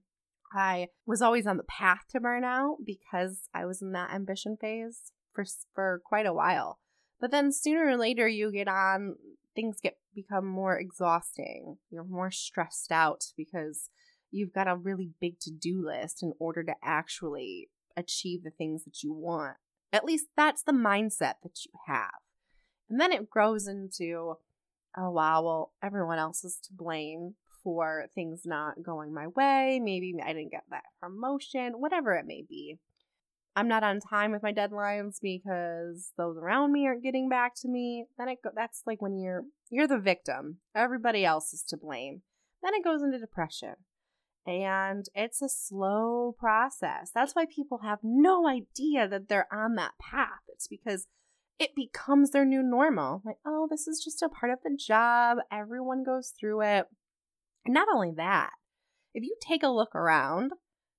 I 0.52 0.88
was 1.06 1.22
always 1.22 1.46
on 1.46 1.56
the 1.56 1.64
path 1.64 2.04
to 2.10 2.20
burnout 2.20 2.76
because 2.84 3.48
I 3.54 3.66
was 3.66 3.82
in 3.82 3.92
that 3.92 4.12
ambition 4.12 4.56
phase 4.60 5.12
for 5.32 5.44
for 5.74 6.00
quite 6.04 6.26
a 6.26 6.32
while. 6.32 6.78
But 7.20 7.30
then 7.30 7.52
sooner 7.52 7.86
or 7.86 7.96
later 7.96 8.28
you 8.28 8.52
get 8.52 8.68
on 8.68 9.16
things 9.54 9.78
get 9.82 9.98
become 10.14 10.46
more 10.46 10.78
exhausting. 10.78 11.78
You're 11.90 12.04
more 12.04 12.30
stressed 12.30 12.92
out 12.92 13.24
because 13.36 13.90
you've 14.30 14.52
got 14.52 14.68
a 14.68 14.76
really 14.76 15.10
big 15.20 15.38
to-do 15.40 15.84
list 15.84 16.22
in 16.22 16.32
order 16.38 16.62
to 16.62 16.74
actually 16.82 17.68
achieve 17.96 18.44
the 18.44 18.50
things 18.50 18.84
that 18.84 19.02
you 19.02 19.12
want. 19.12 19.56
At 19.92 20.04
least 20.04 20.26
that's 20.36 20.62
the 20.62 20.72
mindset 20.72 21.34
that 21.42 21.64
you 21.64 21.72
have. 21.86 22.20
And 22.88 23.00
then 23.00 23.12
it 23.12 23.30
grows 23.30 23.66
into, 23.66 24.36
oh 24.96 25.10
wow, 25.10 25.42
well, 25.42 25.72
everyone 25.82 26.18
else 26.18 26.44
is 26.44 26.58
to 26.64 26.72
blame 26.72 27.34
for 27.68 28.06
things 28.14 28.46
not 28.46 28.82
going 28.82 29.12
my 29.12 29.26
way. 29.26 29.78
Maybe 29.78 30.14
I 30.24 30.32
didn't 30.32 30.52
get 30.52 30.64
that 30.70 30.84
promotion, 31.02 31.74
whatever 31.74 32.14
it 32.14 32.24
may 32.24 32.42
be. 32.48 32.78
I'm 33.54 33.68
not 33.68 33.84
on 33.84 34.00
time 34.00 34.32
with 34.32 34.42
my 34.42 34.54
deadlines 34.54 35.16
because 35.20 36.12
those 36.16 36.38
around 36.38 36.72
me 36.72 36.86
aren't 36.86 37.02
getting 37.02 37.28
back 37.28 37.52
to 37.56 37.68
me. 37.68 38.06
Then 38.16 38.30
it 38.30 38.38
go- 38.42 38.52
that's 38.54 38.84
like 38.86 39.02
when 39.02 39.18
you're 39.18 39.42
you're 39.68 39.86
the 39.86 39.98
victim. 39.98 40.60
Everybody 40.74 41.26
else 41.26 41.52
is 41.52 41.62
to 41.64 41.76
blame. 41.76 42.22
Then 42.62 42.72
it 42.72 42.82
goes 42.82 43.02
into 43.02 43.18
depression. 43.18 43.74
And 44.46 45.04
it's 45.14 45.42
a 45.42 45.48
slow 45.50 46.34
process. 46.38 47.10
That's 47.14 47.34
why 47.34 47.44
people 47.54 47.80
have 47.84 47.98
no 48.02 48.48
idea 48.48 49.06
that 49.06 49.28
they're 49.28 49.52
on 49.52 49.74
that 49.74 49.92
path. 50.00 50.40
It's 50.48 50.68
because 50.68 51.06
it 51.58 51.74
becomes 51.74 52.30
their 52.30 52.46
new 52.46 52.62
normal. 52.62 53.20
Like, 53.26 53.36
oh, 53.44 53.68
this 53.70 53.86
is 53.86 54.02
just 54.02 54.22
a 54.22 54.30
part 54.30 54.52
of 54.52 54.60
the 54.64 54.74
job. 54.74 55.38
Everyone 55.52 56.02
goes 56.02 56.32
through 56.38 56.62
it. 56.62 56.86
And 57.68 57.74
not 57.74 57.88
only 57.92 58.12
that, 58.16 58.52
if 59.12 59.22
you 59.22 59.36
take 59.46 59.62
a 59.62 59.68
look 59.68 59.94
around 59.94 60.52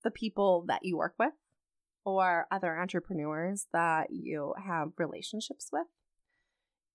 the 0.03 0.11
people 0.11 0.65
that 0.67 0.81
you 0.83 0.97
work 0.97 1.15
with, 1.17 1.33
or 2.05 2.45
other 2.51 2.79
entrepreneurs 2.79 3.65
that 3.73 4.11
you 4.11 4.53
have 4.63 4.89
relationships 4.99 5.69
with 5.73 5.87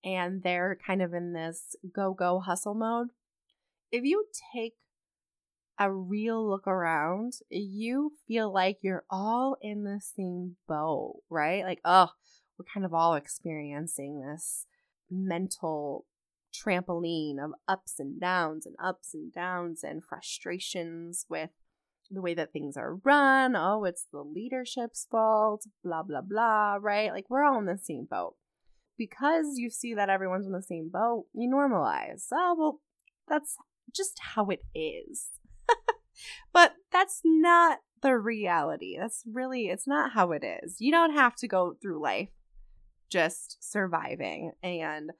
and 0.01 0.43
they're 0.43 0.77
kind 0.87 1.01
of 1.01 1.13
in 1.13 1.33
this 1.33 1.75
go 1.93 2.13
go 2.13 2.39
hustle 2.39 2.73
mode, 2.73 3.09
if 3.91 4.05
you 4.05 4.23
take 4.55 4.75
a 5.77 5.91
real 5.91 6.49
look 6.49 6.67
around, 6.67 7.33
you 7.49 8.13
feel 8.29 8.53
like 8.53 8.77
you're 8.81 9.03
all 9.09 9.57
in 9.61 9.83
the 9.83 9.99
same 9.99 10.55
boat, 10.69 11.19
right? 11.29 11.65
Like, 11.65 11.81
oh, 11.83 12.11
we're 12.57 12.65
kind 12.73 12.85
of 12.85 12.93
all 12.93 13.15
experiencing 13.15 14.21
this 14.21 14.67
mental 15.11 16.05
trampoline 16.55 17.43
of 17.43 17.51
ups 17.67 17.99
and 17.99 18.19
downs 18.19 18.65
and 18.65 18.75
ups 18.83 19.13
and 19.13 19.33
downs 19.33 19.83
and 19.83 20.03
frustrations 20.03 21.25
with 21.29 21.49
the 22.11 22.21
way 22.21 22.33
that 22.33 22.53
things 22.53 22.77
are 22.77 22.95
run. 23.03 23.55
Oh, 23.55 23.83
it's 23.83 24.05
the 24.11 24.21
leadership's 24.21 25.07
fault, 25.09 25.65
blah, 25.83 26.03
blah, 26.03 26.21
blah, 26.21 26.77
right? 26.81 27.11
Like 27.11 27.25
we're 27.29 27.43
all 27.43 27.59
in 27.59 27.65
the 27.65 27.77
same 27.77 28.07
boat. 28.09 28.35
Because 28.97 29.57
you 29.57 29.69
see 29.69 29.93
that 29.93 30.09
everyone's 30.09 30.45
in 30.45 30.53
the 30.53 30.61
same 30.61 30.89
boat, 30.89 31.25
you 31.33 31.49
normalize. 31.49 32.27
Oh, 32.31 32.55
well, 32.57 32.81
that's 33.27 33.57
just 33.93 34.19
how 34.35 34.47
it 34.47 34.61
is. 34.73 35.31
but 36.53 36.75
that's 36.91 37.21
not 37.25 37.79
the 38.01 38.17
reality. 38.17 38.97
That's 38.97 39.23
really, 39.29 39.67
it's 39.67 39.87
not 39.87 40.13
how 40.13 40.31
it 40.31 40.43
is. 40.43 40.77
You 40.79 40.91
don't 40.91 41.13
have 41.13 41.35
to 41.37 41.47
go 41.47 41.75
through 41.81 42.01
life 42.01 42.29
just 43.09 43.57
surviving 43.59 44.51
and 44.63 45.11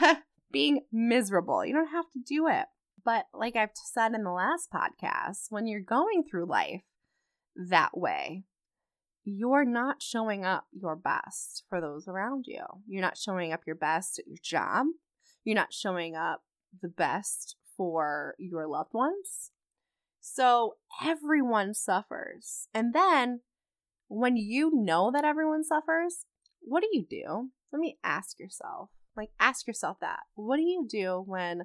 being 0.54 0.82
miserable. 0.92 1.66
You 1.66 1.74
don't 1.74 1.88
have 1.88 2.10
to 2.12 2.20
do 2.24 2.46
it. 2.46 2.66
But 3.04 3.26
like 3.34 3.56
I've 3.56 3.70
said 3.74 4.14
in 4.14 4.22
the 4.22 4.30
last 4.30 4.70
podcast, 4.72 5.48
when 5.50 5.66
you're 5.66 5.80
going 5.80 6.22
through 6.22 6.46
life 6.46 6.84
that 7.56 7.90
way, 7.98 8.44
you're 9.24 9.64
not 9.64 10.00
showing 10.00 10.44
up 10.44 10.66
your 10.72 10.96
best 10.96 11.64
for 11.68 11.80
those 11.80 12.06
around 12.06 12.44
you. 12.46 12.62
You're 12.86 13.02
not 13.02 13.18
showing 13.18 13.52
up 13.52 13.62
your 13.66 13.76
best 13.76 14.18
at 14.18 14.26
your 14.26 14.38
job. 14.42 14.86
You're 15.42 15.56
not 15.56 15.72
showing 15.72 16.14
up 16.14 16.42
the 16.80 16.88
best 16.88 17.56
for 17.76 18.34
your 18.38 18.66
loved 18.68 18.94
ones. 18.94 19.50
So 20.20 20.76
everyone 21.04 21.74
suffers. 21.74 22.68
And 22.72 22.94
then 22.94 23.40
when 24.08 24.36
you 24.36 24.70
know 24.72 25.10
that 25.12 25.24
everyone 25.24 25.64
suffers, 25.64 26.26
what 26.60 26.80
do 26.80 26.88
you 26.92 27.04
do? 27.08 27.50
Let 27.72 27.80
me 27.80 27.98
ask 28.04 28.38
yourself. 28.38 28.90
Like, 29.16 29.30
ask 29.38 29.66
yourself 29.66 29.98
that. 30.00 30.20
What 30.34 30.56
do 30.56 30.62
you 30.62 30.86
do 30.88 31.22
when 31.26 31.62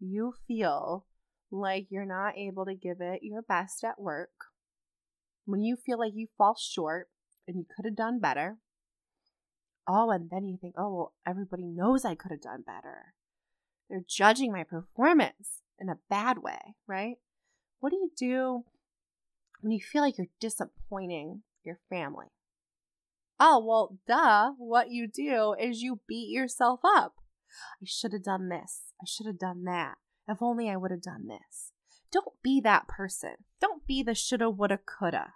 you 0.00 0.34
feel 0.46 1.06
like 1.50 1.86
you're 1.90 2.04
not 2.04 2.36
able 2.36 2.64
to 2.66 2.74
give 2.74 3.00
it 3.00 3.20
your 3.22 3.42
best 3.42 3.84
at 3.84 4.00
work, 4.00 4.30
when 5.44 5.62
you 5.62 5.76
feel 5.76 5.98
like 5.98 6.12
you 6.14 6.26
fall 6.36 6.56
short 6.58 7.08
and 7.46 7.56
you 7.56 7.64
could 7.74 7.84
have 7.84 7.96
done 7.96 8.18
better, 8.18 8.58
oh, 9.86 10.10
and 10.10 10.28
then 10.30 10.46
you 10.46 10.58
think, 10.60 10.74
oh, 10.76 10.94
well, 10.94 11.14
everybody 11.26 11.64
knows 11.64 12.04
I 12.04 12.14
could 12.14 12.30
have 12.30 12.42
done 12.42 12.62
better. 12.66 13.14
They're 13.88 14.04
judging 14.06 14.52
my 14.52 14.64
performance 14.64 15.62
in 15.78 15.88
a 15.88 15.98
bad 16.10 16.38
way, 16.38 16.74
right? 16.86 17.16
What 17.80 17.90
do 17.90 17.96
you 17.96 18.10
do 18.16 18.64
when 19.60 19.72
you 19.72 19.80
feel 19.80 20.02
like 20.02 20.18
you're 20.18 20.26
disappointing 20.40 21.42
your 21.64 21.78
family? 21.88 22.26
Oh, 23.40 23.64
well, 23.64 23.98
duh. 24.06 24.52
What 24.58 24.90
you 24.90 25.06
do 25.06 25.54
is 25.58 25.82
you 25.82 26.00
beat 26.08 26.30
yourself 26.30 26.80
up. 26.84 27.14
I 27.82 27.86
should 27.86 28.12
have 28.12 28.24
done 28.24 28.48
this. 28.48 28.92
I 29.00 29.04
should 29.06 29.26
have 29.26 29.38
done 29.38 29.64
that. 29.64 29.94
If 30.26 30.42
only 30.42 30.68
I 30.68 30.76
would 30.76 30.90
have 30.90 31.02
done 31.02 31.28
this. 31.28 31.72
Don't 32.10 32.34
be 32.42 32.60
that 32.60 32.88
person. 32.88 33.34
Don't 33.60 33.86
be 33.86 34.02
the 34.02 34.14
shoulda, 34.14 34.50
woulda, 34.50 34.78
coulda. 34.78 35.34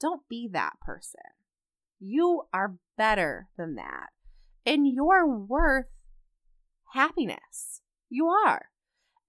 Don't 0.00 0.28
be 0.28 0.48
that 0.52 0.74
person. 0.80 1.20
You 1.98 2.42
are 2.52 2.76
better 2.96 3.48
than 3.56 3.74
that. 3.74 4.08
And 4.64 4.86
you're 4.86 5.26
worth 5.26 5.86
happiness. 6.92 7.82
You 8.08 8.28
are. 8.28 8.66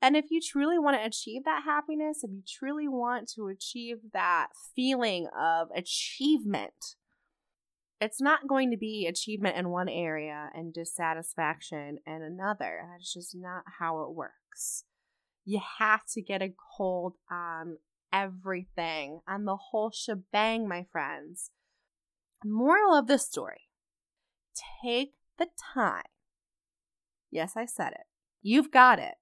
And 0.01 0.15
if 0.15 0.25
you 0.29 0.39
truly 0.41 0.79
want 0.79 0.97
to 0.97 1.05
achieve 1.05 1.43
that 1.45 1.63
happiness, 1.65 2.23
if 2.23 2.31
you 2.31 2.43
truly 2.47 2.87
want 2.87 3.29
to 3.35 3.47
achieve 3.47 3.97
that 4.13 4.47
feeling 4.75 5.27
of 5.37 5.67
achievement, 5.75 6.95
it's 8.01 8.21
not 8.21 8.47
going 8.47 8.71
to 8.71 8.77
be 8.77 9.07
achievement 9.07 9.57
in 9.57 9.69
one 9.69 9.89
area 9.89 10.49
and 10.53 10.73
dissatisfaction 10.73 11.99
in 12.05 12.21
another. 12.21 12.81
That's 12.91 13.13
just 13.13 13.35
not 13.35 13.63
how 13.79 14.01
it 14.03 14.13
works. 14.13 14.85
You 15.45 15.59
have 15.79 16.01
to 16.13 16.21
get 16.21 16.41
a 16.41 16.53
hold 16.75 17.15
on 17.29 17.77
everything, 18.13 19.21
on 19.27 19.45
the 19.45 19.57
whole 19.57 19.91
shebang, 19.91 20.67
my 20.67 20.85
friends. 20.91 21.51
Moral 22.43 22.97
of 22.97 23.07
the 23.07 23.17
story 23.17 23.69
take 24.83 25.13
the 25.37 25.47
time. 25.73 26.03
Yes, 27.31 27.53
I 27.55 27.65
said 27.65 27.91
it. 27.91 28.07
You've 28.41 28.71
got 28.71 28.99
it. 28.99 29.15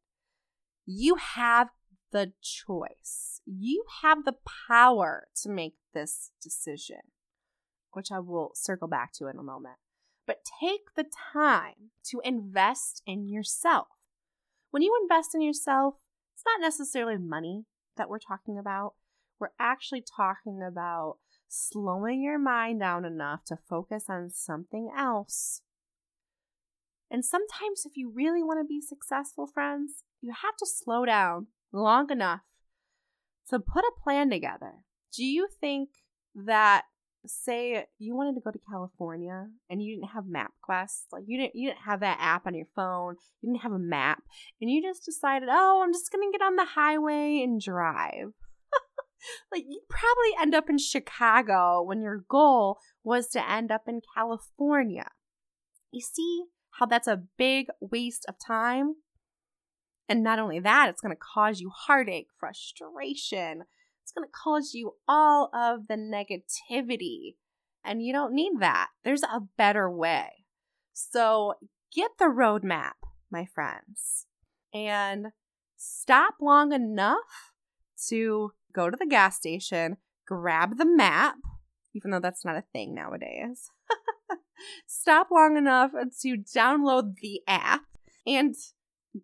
You 0.85 1.15
have 1.15 1.69
the 2.11 2.33
choice. 2.41 3.41
You 3.45 3.83
have 4.01 4.23
the 4.23 4.35
power 4.67 5.27
to 5.43 5.49
make 5.49 5.75
this 5.93 6.31
decision, 6.41 7.01
which 7.97 8.11
I 8.11 8.19
will 8.19 8.51
circle 8.53 8.87
back 8.87 9.11
to 9.13 9.25
in 9.25 9.39
a 9.39 9.43
moment. 9.43 9.77
But 10.27 10.45
take 10.61 10.93
the 10.95 11.05
time 11.33 11.89
to 12.11 12.21
invest 12.23 13.01
in 13.07 13.27
yourself. 13.27 13.87
When 14.69 14.83
you 14.83 14.95
invest 15.01 15.33
in 15.33 15.41
yourself, 15.41 15.95
it's 16.35 16.43
not 16.45 16.61
necessarily 16.61 17.17
money 17.17 17.65
that 17.95 18.07
we're 18.07 18.19
talking 18.19 18.59
about. 18.59 18.93
We're 19.39 19.49
actually 19.59 20.03
talking 20.15 20.61
about 20.61 21.17
slowing 21.47 22.21
your 22.21 22.37
mind 22.37 22.81
down 22.81 23.03
enough 23.03 23.43
to 23.45 23.57
focus 23.67 24.03
on 24.09 24.29
something 24.29 24.91
else. 24.95 25.63
And 27.09 27.25
sometimes, 27.25 27.83
if 27.83 27.97
you 27.97 28.11
really 28.13 28.43
want 28.43 28.59
to 28.59 28.67
be 28.67 28.79
successful, 28.79 29.47
friends, 29.47 30.03
you 30.21 30.33
have 30.43 30.55
to 30.57 30.67
slow 30.67 31.03
down 31.03 31.47
long 31.71 32.11
enough 32.11 32.41
to 33.49 33.57
put 33.57 33.85
a 33.85 34.03
plan 34.03 34.29
together. 34.29 34.83
Do 35.11 35.25
you 35.25 35.47
think 35.59 35.89
that 36.35 36.83
say 37.27 37.85
you 37.99 38.15
wanted 38.15 38.35
to 38.35 38.41
go 38.41 38.51
to 38.51 38.59
California 38.69 39.47
and 39.69 39.81
you 39.81 39.95
didn't 39.95 40.09
have 40.09 40.25
MapQuest, 40.25 41.05
like 41.11 41.23
you 41.27 41.39
didn't 41.39 41.55
you 41.55 41.69
didn't 41.69 41.85
have 41.85 41.99
that 42.01 42.17
app 42.19 42.47
on 42.47 42.55
your 42.55 42.67
phone, 42.75 43.15
you 43.41 43.51
didn't 43.51 43.63
have 43.63 43.71
a 43.71 43.79
map, 43.79 44.23
and 44.61 44.69
you 44.69 44.81
just 44.81 45.05
decided, 45.05 45.49
"Oh, 45.51 45.81
I'm 45.83 45.93
just 45.93 46.11
going 46.11 46.29
to 46.29 46.37
get 46.37 46.45
on 46.45 46.55
the 46.55 46.65
highway 46.65 47.41
and 47.43 47.61
drive." 47.61 48.33
like 49.51 49.63
you 49.67 49.81
probably 49.89 50.41
end 50.41 50.55
up 50.55 50.69
in 50.69 50.77
Chicago 50.77 51.81
when 51.83 52.01
your 52.01 52.23
goal 52.29 52.79
was 53.03 53.27
to 53.29 53.49
end 53.49 53.71
up 53.71 53.83
in 53.87 54.01
California. 54.15 55.09
You 55.91 56.01
see 56.01 56.43
how 56.71 56.85
that's 56.85 57.07
a 57.07 57.23
big 57.37 57.67
waste 57.79 58.25
of 58.27 58.35
time? 58.45 58.95
And 60.09 60.23
not 60.23 60.39
only 60.39 60.59
that, 60.59 60.89
it's 60.89 61.01
going 61.01 61.13
to 61.13 61.19
cause 61.33 61.59
you 61.59 61.69
heartache, 61.69 62.27
frustration. 62.39 63.63
It's 64.07 64.13
going 64.13 64.25
to 64.25 64.31
cause 64.31 64.73
you 64.73 64.93
all 65.05 65.49
of 65.53 65.87
the 65.87 65.95
negativity. 65.95 67.35
And 67.83 68.01
you 68.01 68.13
don't 68.13 68.33
need 68.33 68.53
that. 68.59 68.87
There's 69.03 69.23
a 69.23 69.41
better 69.57 69.91
way. 69.91 70.45
So 70.93 71.55
get 71.93 72.11
the 72.17 72.25
roadmap, 72.25 72.93
my 73.29 73.45
friends, 73.53 74.27
and 74.73 75.27
stop 75.75 76.35
long 76.39 76.71
enough 76.71 77.51
to 78.07 78.53
go 78.71 78.89
to 78.89 78.95
the 78.97 79.05
gas 79.05 79.35
station, 79.35 79.97
grab 80.25 80.77
the 80.77 80.85
map, 80.85 81.35
even 81.93 82.11
though 82.11 82.21
that's 82.21 82.45
not 82.45 82.55
a 82.55 82.63
thing 82.71 82.95
nowadays. 82.95 83.69
stop 84.87 85.27
long 85.31 85.57
enough 85.57 85.91
to 86.21 86.37
download 86.37 87.15
the 87.21 87.41
app 87.45 87.81
and 88.25 88.55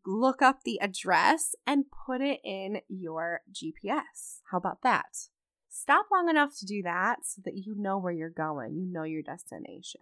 look 0.05 0.41
up 0.41 0.59
the 0.63 0.79
address 0.81 1.55
and 1.65 1.85
put 2.05 2.21
it 2.21 2.39
in 2.43 2.81
your 2.87 3.41
GPS. 3.51 4.39
How 4.51 4.57
about 4.57 4.81
that? 4.83 5.29
Stop 5.69 6.07
long 6.11 6.29
enough 6.29 6.57
to 6.59 6.65
do 6.65 6.83
that 6.83 7.25
so 7.25 7.41
that 7.45 7.57
you 7.57 7.75
know 7.77 7.97
where 7.97 8.13
you're 8.13 8.29
going, 8.29 8.75
you 8.75 8.85
know 8.85 9.03
your 9.03 9.23
destination. 9.23 10.01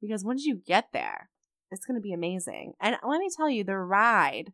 Because 0.00 0.24
once 0.24 0.44
you 0.44 0.56
get 0.56 0.88
there, 0.92 1.30
it's 1.70 1.86
going 1.86 1.96
to 1.96 2.02
be 2.02 2.12
amazing. 2.12 2.74
And 2.80 2.96
let 3.06 3.18
me 3.18 3.28
tell 3.34 3.50
you, 3.50 3.64
the 3.64 3.78
ride, 3.78 4.52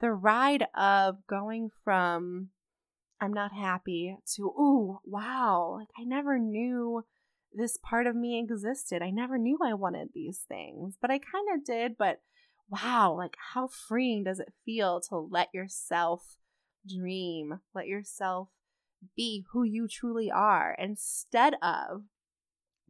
the 0.00 0.12
ride 0.12 0.66
of 0.76 1.26
going 1.26 1.70
from 1.84 2.50
I'm 3.20 3.32
not 3.32 3.52
happy 3.52 4.16
to, 4.36 4.52
oh, 4.56 5.00
wow, 5.04 5.76
like 5.78 5.88
I 5.98 6.04
never 6.04 6.38
knew 6.38 7.04
this 7.52 7.76
part 7.76 8.06
of 8.06 8.14
me 8.14 8.38
existed. 8.38 9.02
I 9.02 9.10
never 9.10 9.38
knew 9.38 9.58
I 9.62 9.74
wanted 9.74 10.10
these 10.14 10.40
things, 10.48 10.96
but 11.00 11.10
I 11.10 11.18
kind 11.18 11.48
of 11.54 11.64
did. 11.64 11.96
But 11.98 12.20
wow, 12.68 13.14
like 13.16 13.36
how 13.52 13.68
freeing 13.68 14.24
does 14.24 14.40
it 14.40 14.52
feel 14.64 15.00
to 15.08 15.16
let 15.16 15.48
yourself 15.52 16.36
dream, 16.86 17.60
let 17.74 17.86
yourself 17.86 18.48
be 19.16 19.44
who 19.52 19.62
you 19.62 19.88
truly 19.88 20.30
are 20.30 20.76
instead 20.78 21.54
of 21.62 22.02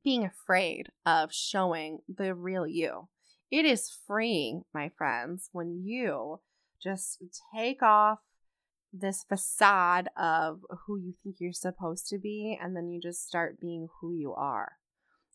being 0.02 0.24
afraid 0.24 0.88
of 1.04 1.32
showing 1.32 1.98
the 2.08 2.34
real 2.34 2.66
you. 2.66 3.08
It 3.50 3.64
is 3.64 3.90
freeing, 4.06 4.62
my 4.74 4.90
friends, 4.96 5.48
when 5.52 5.82
you 5.84 6.40
just 6.82 7.22
take 7.54 7.82
off 7.82 8.18
this 8.92 9.24
facade 9.28 10.08
of 10.16 10.60
who 10.86 10.98
you 10.98 11.14
think 11.22 11.36
you're 11.38 11.52
supposed 11.52 12.08
to 12.08 12.18
be 12.18 12.58
and 12.60 12.74
then 12.74 12.88
you 12.88 13.00
just 13.00 13.26
start 13.26 13.60
being 13.60 13.88
who 14.00 14.14
you 14.14 14.32
are. 14.32 14.72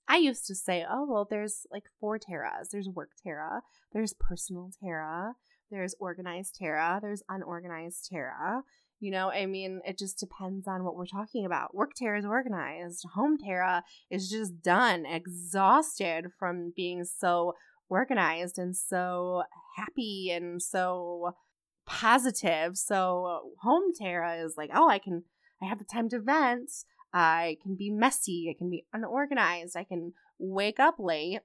I 0.07 0.17
used 0.17 0.45
to 0.47 0.55
say, 0.55 0.85
oh, 0.89 1.05
well, 1.09 1.27
there's 1.29 1.65
like 1.71 1.83
four 1.99 2.19
Taras. 2.19 2.69
There's 2.71 2.89
work 2.89 3.11
Tara, 3.23 3.61
there's 3.93 4.13
personal 4.13 4.71
Tara, 4.81 5.33
there's 5.71 5.95
organized 5.99 6.55
Tara, 6.59 6.99
there's 7.01 7.23
unorganized 7.29 8.09
Tara. 8.11 8.63
You 8.99 9.11
know, 9.11 9.31
I 9.31 9.47
mean, 9.47 9.81
it 9.85 9.97
just 9.97 10.17
depends 10.17 10.65
on 10.65 10.85
what 10.85 10.95
we're 10.95 11.05
talking 11.05 11.45
about. 11.45 11.75
Work 11.75 11.91
Tara 11.97 12.19
is 12.19 12.25
organized. 12.25 13.05
Home 13.15 13.37
Tara 13.37 13.83
is 14.09 14.29
just 14.29 14.61
done, 14.61 15.05
exhausted 15.05 16.27
from 16.39 16.71
being 16.73 17.03
so 17.03 17.53
organized 17.89 18.57
and 18.57 18.75
so 18.75 19.43
happy 19.75 20.31
and 20.31 20.61
so 20.61 21.31
positive. 21.85 22.77
So 22.77 23.51
home 23.61 23.91
Tara 23.99 24.37
is 24.37 24.55
like, 24.57 24.69
oh, 24.73 24.89
I 24.89 24.99
can, 24.99 25.23
I 25.61 25.65
have 25.65 25.79
the 25.79 25.85
time 25.85 26.07
to 26.09 26.19
vent. 26.19 26.71
I 27.13 27.57
can 27.61 27.75
be 27.75 27.91
messy. 27.91 28.47
I 28.49 28.57
can 28.57 28.69
be 28.69 28.85
unorganized. 28.91 29.77
I 29.77 29.83
can 29.83 30.13
wake 30.39 30.79
up 30.79 30.95
late. 30.97 31.41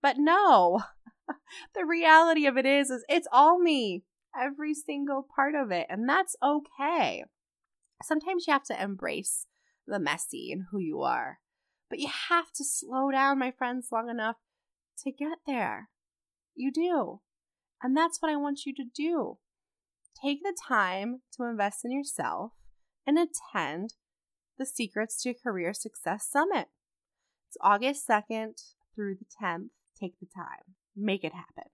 But 0.00 0.16
no, 0.18 0.82
the 1.74 1.84
reality 1.84 2.46
of 2.46 2.56
it 2.56 2.66
is, 2.66 2.90
is 2.90 3.04
it's 3.08 3.28
all 3.32 3.58
me, 3.58 4.04
every 4.40 4.74
single 4.74 5.26
part 5.34 5.54
of 5.54 5.70
it. 5.70 5.86
And 5.90 6.08
that's 6.08 6.36
okay. 6.42 7.24
Sometimes 8.02 8.46
you 8.46 8.52
have 8.52 8.64
to 8.64 8.80
embrace 8.80 9.46
the 9.86 9.98
messy 9.98 10.50
and 10.52 10.64
who 10.70 10.78
you 10.78 11.02
are. 11.02 11.38
But 11.90 11.98
you 11.98 12.08
have 12.30 12.52
to 12.56 12.64
slow 12.64 13.10
down, 13.10 13.38
my 13.38 13.50
friends, 13.50 13.88
long 13.92 14.08
enough 14.08 14.36
to 15.04 15.12
get 15.12 15.38
there. 15.46 15.88
You 16.54 16.72
do. 16.72 17.20
And 17.82 17.96
that's 17.96 18.20
what 18.20 18.30
I 18.30 18.36
want 18.36 18.60
you 18.64 18.74
to 18.74 18.84
do. 18.84 19.38
Take 20.22 20.42
the 20.42 20.56
time 20.68 21.22
to 21.36 21.44
invest 21.44 21.84
in 21.84 21.90
yourself 21.90 22.52
and 23.06 23.18
attend 23.18 23.94
the 24.62 24.66
Secrets 24.66 25.20
to 25.20 25.34
Career 25.34 25.74
Success 25.74 26.24
Summit. 26.30 26.68
It's 27.48 27.56
August 27.60 28.06
2nd 28.06 28.62
through 28.94 29.16
the 29.16 29.24
10th. 29.44 29.70
Take 29.98 30.20
the 30.20 30.26
time, 30.32 30.76
make 30.96 31.24
it 31.24 31.32
happen. 31.32 31.64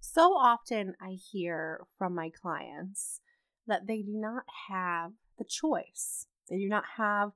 So 0.00 0.34
often 0.34 0.96
I 1.00 1.12
hear 1.12 1.86
from 1.96 2.14
my 2.14 2.28
clients 2.30 3.22
that 3.66 3.86
they 3.86 4.02
do 4.02 4.12
not 4.12 4.44
have 4.68 5.12
the 5.38 5.46
choice. 5.46 6.26
They 6.50 6.58
do 6.58 6.68
not 6.68 6.84
have 6.98 7.30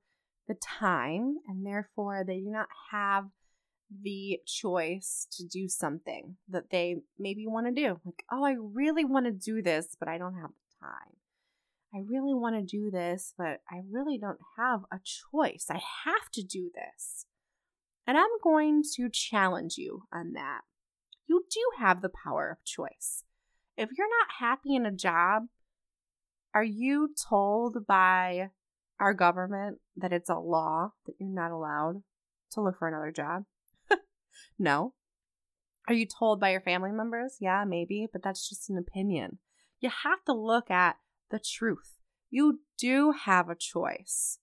the 0.47 0.53
time, 0.53 1.37
and 1.47 1.65
therefore 1.65 2.23
they 2.23 2.37
do 2.37 2.51
not 2.51 2.67
have 2.91 3.25
the 4.03 4.39
choice 4.45 5.25
to 5.31 5.47
do 5.47 5.67
something 5.67 6.35
that 6.47 6.69
they 6.69 6.97
maybe 7.17 7.47
want 7.47 7.65
to 7.65 7.73
do. 7.73 7.99
Like, 8.05 8.23
oh, 8.31 8.45
I 8.45 8.55
really 8.59 9.05
want 9.05 9.25
to 9.25 9.31
do 9.31 9.63
this, 9.63 9.95
but 9.99 10.07
I 10.07 10.19
don't 10.19 10.35
have 10.35 10.51
the 10.51 10.85
time. 10.85 11.15
I 11.93 11.99
really 12.07 12.33
want 12.33 12.55
to 12.55 12.61
do 12.61 12.89
this, 12.89 13.33
but 13.37 13.61
I 13.69 13.81
really 13.89 14.17
don't 14.17 14.39
have 14.57 14.81
a 14.91 14.99
choice. 15.03 15.67
I 15.69 15.81
have 16.05 16.29
to 16.33 16.43
do 16.43 16.71
this. 16.73 17.25
And 18.07 18.17
I'm 18.17 18.29
going 18.43 18.83
to 18.95 19.09
challenge 19.09 19.77
you 19.77 20.03
on 20.11 20.33
that. 20.33 20.61
You 21.27 21.45
do 21.49 21.61
have 21.77 22.01
the 22.01 22.09
power 22.23 22.49
of 22.49 22.63
choice. 22.63 23.23
If 23.77 23.89
you're 23.97 24.09
not 24.09 24.35
happy 24.39 24.75
in 24.75 24.85
a 24.85 24.91
job, 24.91 25.43
are 26.53 26.63
you 26.63 27.13
told 27.29 27.85
by 27.87 28.49
our 28.99 29.13
government 29.13 29.79
that 29.97 30.13
it's 30.13 30.29
a 30.29 30.35
law 30.35 30.93
that 31.05 31.15
you're 31.19 31.29
not 31.29 31.51
allowed 31.51 32.03
to 32.51 32.61
look 32.61 32.79
for 32.79 32.87
another 32.87 33.11
job? 33.11 33.45
no. 34.59 34.93
Are 35.87 35.93
you 35.93 36.05
told 36.05 36.39
by 36.39 36.51
your 36.51 36.61
family 36.61 36.91
members? 36.91 37.37
Yeah, 37.39 37.63
maybe, 37.65 38.07
but 38.11 38.23
that's 38.23 38.47
just 38.47 38.69
an 38.69 38.77
opinion. 38.77 39.39
You 39.79 39.89
have 40.03 40.23
to 40.25 40.33
look 40.33 40.69
at 40.69 40.97
the 41.31 41.39
truth. 41.39 41.97
You 42.29 42.59
do 42.77 43.11
have 43.11 43.49
a 43.49 43.55
choice. 43.55 44.39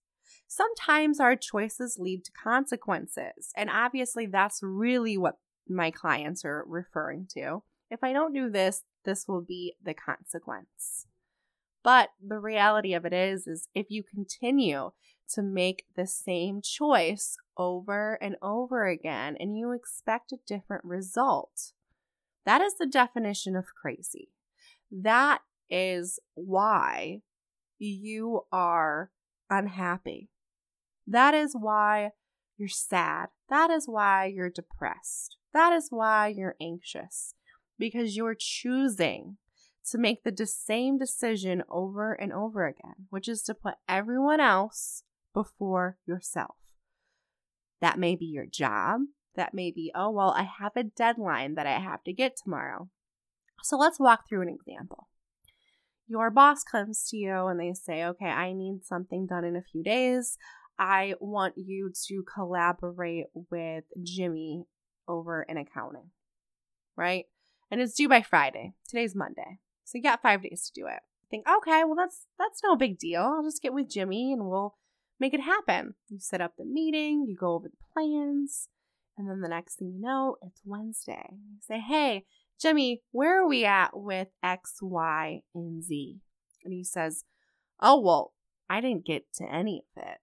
Sometimes 0.47 1.21
our 1.21 1.37
choices 1.37 1.99
lead 1.99 2.25
to 2.25 2.33
consequences, 2.33 3.53
and 3.57 3.71
obviously 3.71 4.27
that's 4.27 4.61
really 4.63 5.17
what 5.17 5.37
my 5.69 5.91
clients 5.91 6.45
are 6.45 6.65
referring 6.67 7.29
to. 7.35 7.63
If 7.91 8.03
I 8.03 8.13
don't 8.13 8.35
do 8.35 8.51
this, 8.51 8.85
this 9.05 9.27
will 9.29 9.43
be 9.43 9.75
the 9.83 9.95
consequence. 9.95 11.07
But 11.83 12.11
the 12.27 12.39
reality 12.39 12.95
of 12.95 13.05
it 13.05 13.13
is 13.13 13.47
is 13.47 13.69
if 13.75 13.87
you 13.91 14.03
continue 14.03 14.91
to 15.35 15.43
make 15.43 15.85
the 15.97 16.07
same 16.07 16.61
choice 16.63 17.37
over 17.57 18.19
and 18.21 18.37
over 18.43 18.87
again 18.87 19.37
and 19.39 19.57
you 19.57 19.73
expect 19.73 20.33
a 20.33 20.39
different 20.47 20.85
result, 20.85 21.73
that 22.45 22.61
is 22.61 22.77
the 22.79 22.87
definition 22.87 23.55
of 23.57 23.67
crazy. 23.81 24.31
That 24.91 25.41
is 25.71 26.19
why 26.35 27.23
you 27.79 28.43
are 28.53 29.11
unhappy. 29.51 30.31
That 31.07 31.35
is 31.35 31.55
why 31.59 32.11
you're 32.57 32.69
sad. 32.69 33.29
That 33.49 33.71
is 33.71 33.87
why 33.87 34.27
you're 34.27 34.51
depressed. 34.51 35.37
That 35.53 35.73
is 35.73 35.89
why 35.91 36.29
you're 36.29 36.57
anxious 36.61 37.35
because 37.79 38.17
you're 38.17 38.37
choosing 38.39 39.37
to 39.91 39.99
make 39.99 40.23
the 40.23 40.47
same 40.47 40.99
decision 40.99 41.63
over 41.71 42.13
and 42.13 42.33
over 42.33 42.67
again, 42.67 43.07
which 43.11 43.29
is 43.29 43.43
to 43.43 43.55
put 43.55 43.75
everyone 43.89 44.41
else 44.41 45.05
before 45.33 45.97
yourself. 46.07 46.57
That 47.81 47.99
may 47.99 48.17
be 48.17 48.27
your 48.27 48.47
job. 48.47 49.03
That 49.35 49.55
may 49.55 49.71
be, 49.71 49.93
oh, 49.95 50.11
well, 50.11 50.35
I 50.37 50.43
have 50.43 50.73
a 50.77 50.83
deadline 50.83 51.55
that 51.55 51.67
I 51.67 51.79
have 51.79 52.03
to 52.05 52.13
get 52.13 52.37
tomorrow. 52.37 52.89
So 53.63 53.79
let's 53.79 54.01
walk 54.01 54.29
through 54.29 54.43
an 54.43 54.49
example. 54.49 55.09
Your 56.09 56.31
boss 56.31 56.65
comes 56.65 57.07
to 57.11 57.17
you 57.17 57.47
and 57.47 57.61
they 57.61 57.75
say, 57.75 58.05
okay, 58.05 58.27
I 58.27 58.55
need 58.55 58.85
something 58.85 59.27
done 59.27 59.45
in 59.45 59.57
a 59.57 59.63
few 59.63 59.83
days. 59.83 60.39
I 60.79 61.15
want 61.21 61.55
you 61.57 61.93
to 62.07 62.25
collaborate 62.33 63.27
with 63.51 63.85
Jimmy 64.03 64.65
over 65.07 65.43
in 65.43 65.59
accounting, 65.59 66.11
right? 66.97 67.27
And 67.71 67.81
it's 67.81 67.95
due 67.95 68.09
by 68.09 68.23
Friday. 68.23 68.73
Today's 68.89 69.15
Monday. 69.15 69.59
So 69.85 69.99
you 69.99 70.03
got 70.03 70.23
five 70.23 70.43
days 70.43 70.71
to 70.71 70.81
do 70.81 70.87
it. 70.87 71.01
Think, 71.31 71.45
okay, 71.47 71.85
well 71.85 71.97
that's 71.97 72.25
that's 72.39 72.63
no 72.65 72.75
big 72.75 72.99
deal. 72.99 73.21
I'll 73.21 73.45
just 73.45 73.61
get 73.61 73.75
with 73.75 73.91
Jimmy 73.91 74.33
and 74.33 74.47
we'll 74.47 74.77
make 75.21 75.35
it 75.35 75.41
happen. 75.41 75.95
You 76.09 76.19
set 76.21 76.41
up 76.41 76.55
the 76.57 76.65
meeting, 76.65 77.27
you 77.29 77.37
go 77.37 77.55
over 77.55 77.69
the 77.69 77.77
plans, 77.93 78.69
and 79.19 79.29
then 79.29 79.41
the 79.41 79.49
next 79.49 79.77
thing 79.77 79.93
you 79.93 80.01
know, 80.01 80.37
it's 80.41 80.63
Wednesday. 80.65 81.27
You 81.31 81.59
say, 81.61 81.81
hey, 81.81 82.25
Jimmy, 82.61 83.03
where 83.13 83.43
are 83.43 83.49
we 83.49 83.65
at 83.65 83.91
with 83.95 84.29
X, 84.43 84.79
Y, 84.83 85.43
and 85.55 85.83
Z? 85.83 86.21
And 86.65 86.73
he 86.73 86.85
says, 86.85 87.25
oh, 87.81 88.01
well, 88.01 88.33
I 88.69 88.81
didn't 88.81 89.07
get 89.07 89.33
to 89.35 89.45
any 89.45 89.85
of 89.97 90.03
it. 90.03 90.19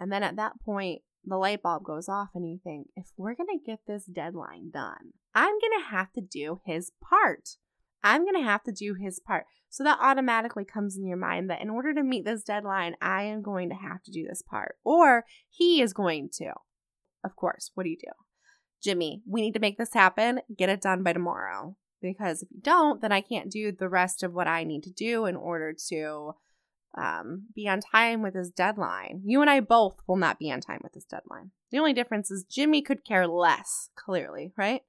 And 0.00 0.10
then 0.10 0.22
at 0.22 0.36
that 0.36 0.60
point, 0.64 1.02
the 1.24 1.36
light 1.36 1.62
bulb 1.62 1.84
goes 1.84 2.08
off, 2.08 2.30
and 2.34 2.48
you 2.48 2.58
think, 2.62 2.88
if 2.96 3.06
we're 3.16 3.34
going 3.34 3.48
to 3.58 3.64
get 3.64 3.80
this 3.86 4.04
deadline 4.04 4.70
done, 4.72 5.12
I'm 5.34 5.58
going 5.60 5.78
to 5.78 5.90
have 5.90 6.12
to 6.12 6.20
do 6.20 6.60
his 6.64 6.92
part. 7.02 7.56
I'm 8.02 8.24
going 8.24 8.36
to 8.36 8.48
have 8.48 8.62
to 8.62 8.72
do 8.72 8.94
his 8.94 9.20
part. 9.20 9.44
So 9.68 9.84
that 9.84 9.98
automatically 10.00 10.64
comes 10.64 10.96
in 10.96 11.06
your 11.06 11.18
mind 11.18 11.50
that 11.50 11.60
in 11.60 11.68
order 11.68 11.92
to 11.92 12.02
meet 12.02 12.24
this 12.24 12.42
deadline, 12.42 12.94
I 13.02 13.24
am 13.24 13.42
going 13.42 13.68
to 13.68 13.74
have 13.74 14.02
to 14.04 14.10
do 14.10 14.26
this 14.26 14.40
part, 14.40 14.76
or 14.84 15.24
he 15.50 15.82
is 15.82 15.92
going 15.92 16.30
to. 16.34 16.52
Of 17.22 17.36
course, 17.36 17.72
what 17.74 17.84
do 17.84 17.90
you 17.90 17.98
do? 18.00 18.12
Jimmy, 18.82 19.22
we 19.26 19.40
need 19.40 19.54
to 19.54 19.60
make 19.60 19.78
this 19.78 19.94
happen. 19.94 20.40
Get 20.56 20.68
it 20.68 20.80
done 20.80 21.02
by 21.02 21.12
tomorrow. 21.12 21.76
Because 22.00 22.42
if 22.42 22.48
you 22.52 22.60
don't, 22.60 23.00
then 23.00 23.10
I 23.10 23.20
can't 23.20 23.50
do 23.50 23.72
the 23.72 23.88
rest 23.88 24.22
of 24.22 24.32
what 24.32 24.46
I 24.46 24.62
need 24.64 24.84
to 24.84 24.92
do 24.92 25.26
in 25.26 25.34
order 25.34 25.74
to 25.88 26.34
um, 26.96 27.46
be 27.54 27.68
on 27.68 27.80
time 27.80 28.22
with 28.22 28.34
his 28.34 28.50
deadline. 28.50 29.22
You 29.24 29.40
and 29.40 29.50
I 29.50 29.60
both 29.60 29.96
will 30.06 30.16
not 30.16 30.38
be 30.38 30.50
on 30.52 30.60
time 30.60 30.80
with 30.82 30.92
this 30.92 31.04
deadline. 31.04 31.50
The 31.70 31.78
only 31.78 31.92
difference 31.92 32.30
is 32.30 32.44
Jimmy 32.44 32.82
could 32.82 33.04
care 33.04 33.26
less, 33.26 33.90
clearly, 33.96 34.52
right? 34.56 34.82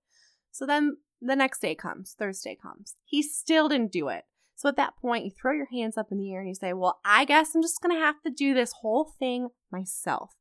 So 0.52 0.66
then 0.66 0.98
the 1.22 1.36
next 1.36 1.60
day 1.60 1.76
comes, 1.76 2.16
Thursday 2.18 2.58
comes. 2.62 2.96
He 3.04 3.22
still 3.22 3.68
didn't 3.70 3.92
do 3.92 4.08
it. 4.10 4.26
So 4.56 4.68
at 4.70 4.76
that 4.76 4.98
point, 5.02 5.26
you 5.26 5.32
throw 5.32 5.54
your 5.54 5.70
hands 5.72 5.98
up 5.98 6.12
in 6.12 6.18
the 6.18 6.34
air 6.34 6.40
and 6.40 6.50
you 6.50 6.56
say, 6.56 6.74
Well, 6.74 7.00
I 7.06 7.24
guess 7.24 7.56
I'm 7.56 7.62
just 7.62 7.82
going 7.82 7.96
to 7.96 8.02
have 8.06 8.22
to 8.24 8.30
do 8.30 8.54
this 8.54 8.74
whole 8.82 9.14
thing 9.18 9.50
myself. 9.72 10.34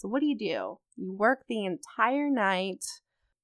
So 0.00 0.08
what 0.08 0.20
do 0.20 0.26
you 0.26 0.38
do? 0.38 0.78
You 0.96 1.12
work 1.12 1.40
the 1.46 1.66
entire 1.66 2.30
night 2.30 2.86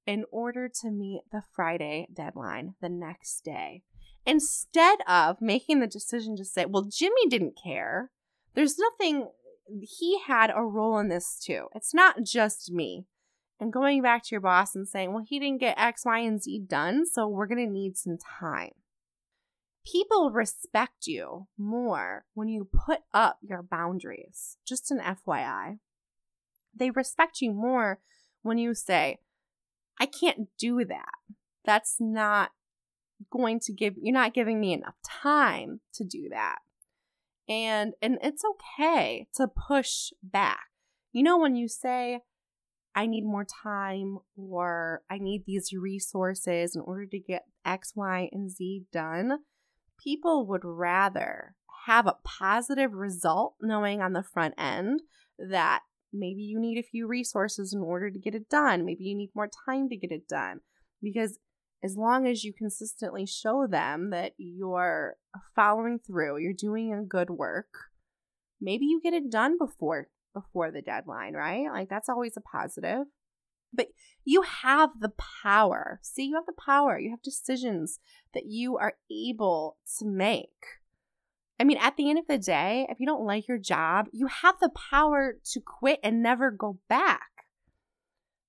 in 0.06 0.24
order 0.30 0.70
to 0.80 0.90
meet 0.90 1.20
the 1.30 1.42
Friday 1.54 2.08
deadline 2.14 2.76
the 2.80 2.88
next 2.88 3.44
day. 3.44 3.82
Instead 4.24 5.00
of 5.06 5.36
making 5.42 5.80
the 5.80 5.86
decision 5.86 6.34
to 6.36 6.46
say, 6.46 6.64
Well, 6.64 6.84
Jimmy 6.90 7.28
didn't 7.28 7.58
care, 7.62 8.10
there's 8.54 8.78
nothing, 8.78 9.28
he 9.82 10.18
had 10.26 10.50
a 10.50 10.62
role 10.62 10.98
in 10.98 11.08
this 11.08 11.38
too. 11.38 11.66
It's 11.74 11.92
not 11.92 12.22
just 12.22 12.72
me 12.72 13.04
and 13.60 13.70
going 13.70 14.00
back 14.00 14.22
to 14.24 14.28
your 14.30 14.40
boss 14.40 14.74
and 14.74 14.88
saying, 14.88 15.12
well, 15.12 15.24
he 15.26 15.38
didn't 15.38 15.60
get 15.60 15.78
X, 15.78 16.06
Y, 16.06 16.20
and 16.20 16.42
Z 16.42 16.64
done, 16.68 17.04
so 17.06 17.28
we're 17.28 17.46
going 17.46 17.64
to 17.64 17.72
need 17.72 17.96
some 17.96 18.16
time. 18.40 18.72
People 19.84 20.30
respect 20.30 21.06
you 21.06 21.46
more 21.56 22.24
when 22.34 22.48
you 22.48 22.66
put 22.72 23.00
up 23.14 23.38
your 23.42 23.62
boundaries. 23.62 24.56
Just 24.66 24.90
an 24.90 25.00
FYI. 25.00 25.78
They 26.76 26.90
respect 26.90 27.40
you 27.40 27.52
more 27.52 28.00
when 28.42 28.58
you 28.58 28.74
say, 28.74 29.18
I 29.98 30.06
can't 30.06 30.48
do 30.58 30.84
that. 30.84 31.14
That's 31.64 31.96
not 31.98 32.50
going 33.30 33.60
to 33.60 33.72
give, 33.72 33.94
you're 34.00 34.12
not 34.12 34.34
giving 34.34 34.60
me 34.60 34.72
enough 34.72 34.96
time 35.04 35.80
to 35.94 36.04
do 36.04 36.28
that. 36.30 36.58
And, 37.48 37.94
and 38.02 38.18
it's 38.22 38.42
okay 38.44 39.28
to 39.34 39.48
push 39.48 40.10
back. 40.22 40.66
You 41.12 41.22
know, 41.22 41.38
when 41.38 41.54
you 41.54 41.68
say, 41.68 42.20
I 42.94 43.06
need 43.06 43.24
more 43.24 43.44
time 43.44 44.18
or 44.36 45.02
I 45.10 45.18
need 45.18 45.44
these 45.46 45.70
resources 45.72 46.74
in 46.74 46.82
order 46.82 47.06
to 47.06 47.18
get 47.18 47.44
X, 47.64 47.92
Y, 47.94 48.28
and 48.32 48.50
Z 48.50 48.84
done, 48.92 49.40
people 50.02 50.46
would 50.46 50.64
rather 50.64 51.54
have 51.86 52.06
a 52.06 52.16
positive 52.24 52.92
result 52.94 53.54
knowing 53.60 54.00
on 54.00 54.12
the 54.12 54.22
front 54.22 54.54
end 54.58 55.02
that 55.38 55.82
maybe 56.18 56.42
you 56.42 56.58
need 56.58 56.78
a 56.78 56.82
few 56.82 57.06
resources 57.06 57.72
in 57.72 57.80
order 57.80 58.10
to 58.10 58.18
get 58.18 58.34
it 58.34 58.48
done. 58.48 58.84
Maybe 58.84 59.04
you 59.04 59.16
need 59.16 59.30
more 59.34 59.48
time 59.66 59.88
to 59.88 59.96
get 59.96 60.12
it 60.12 60.28
done. 60.28 60.60
Because 61.02 61.38
as 61.82 61.96
long 61.96 62.26
as 62.26 62.42
you 62.42 62.52
consistently 62.52 63.26
show 63.26 63.66
them 63.66 64.10
that 64.10 64.32
you're 64.38 65.16
following 65.54 65.98
through, 65.98 66.38
you're 66.38 66.52
doing 66.52 66.92
a 66.92 67.04
good 67.04 67.30
work, 67.30 67.68
maybe 68.60 68.86
you 68.86 69.00
get 69.02 69.14
it 69.14 69.30
done 69.30 69.56
before 69.58 70.08
before 70.34 70.70
the 70.70 70.82
deadline, 70.82 71.32
right? 71.32 71.66
Like 71.72 71.88
that's 71.88 72.08
always 72.08 72.36
a 72.36 72.40
positive. 72.40 73.06
But 73.72 73.88
you 74.24 74.42
have 74.42 74.90
the 75.00 75.12
power. 75.42 75.98
See, 76.02 76.24
you 76.24 76.34
have 76.34 76.46
the 76.46 76.52
power. 76.52 76.98
You 76.98 77.10
have 77.10 77.22
decisions 77.22 78.00
that 78.34 78.44
you 78.46 78.76
are 78.76 78.94
able 79.10 79.78
to 79.98 80.06
make. 80.06 80.48
I 81.58 81.64
mean, 81.64 81.78
at 81.78 81.96
the 81.96 82.10
end 82.10 82.18
of 82.18 82.26
the 82.26 82.38
day, 82.38 82.86
if 82.90 83.00
you 83.00 83.06
don't 83.06 83.24
like 83.24 83.48
your 83.48 83.58
job, 83.58 84.08
you 84.12 84.26
have 84.26 84.56
the 84.60 84.70
power 84.90 85.36
to 85.52 85.60
quit 85.60 86.00
and 86.02 86.22
never 86.22 86.50
go 86.50 86.78
back. 86.88 87.30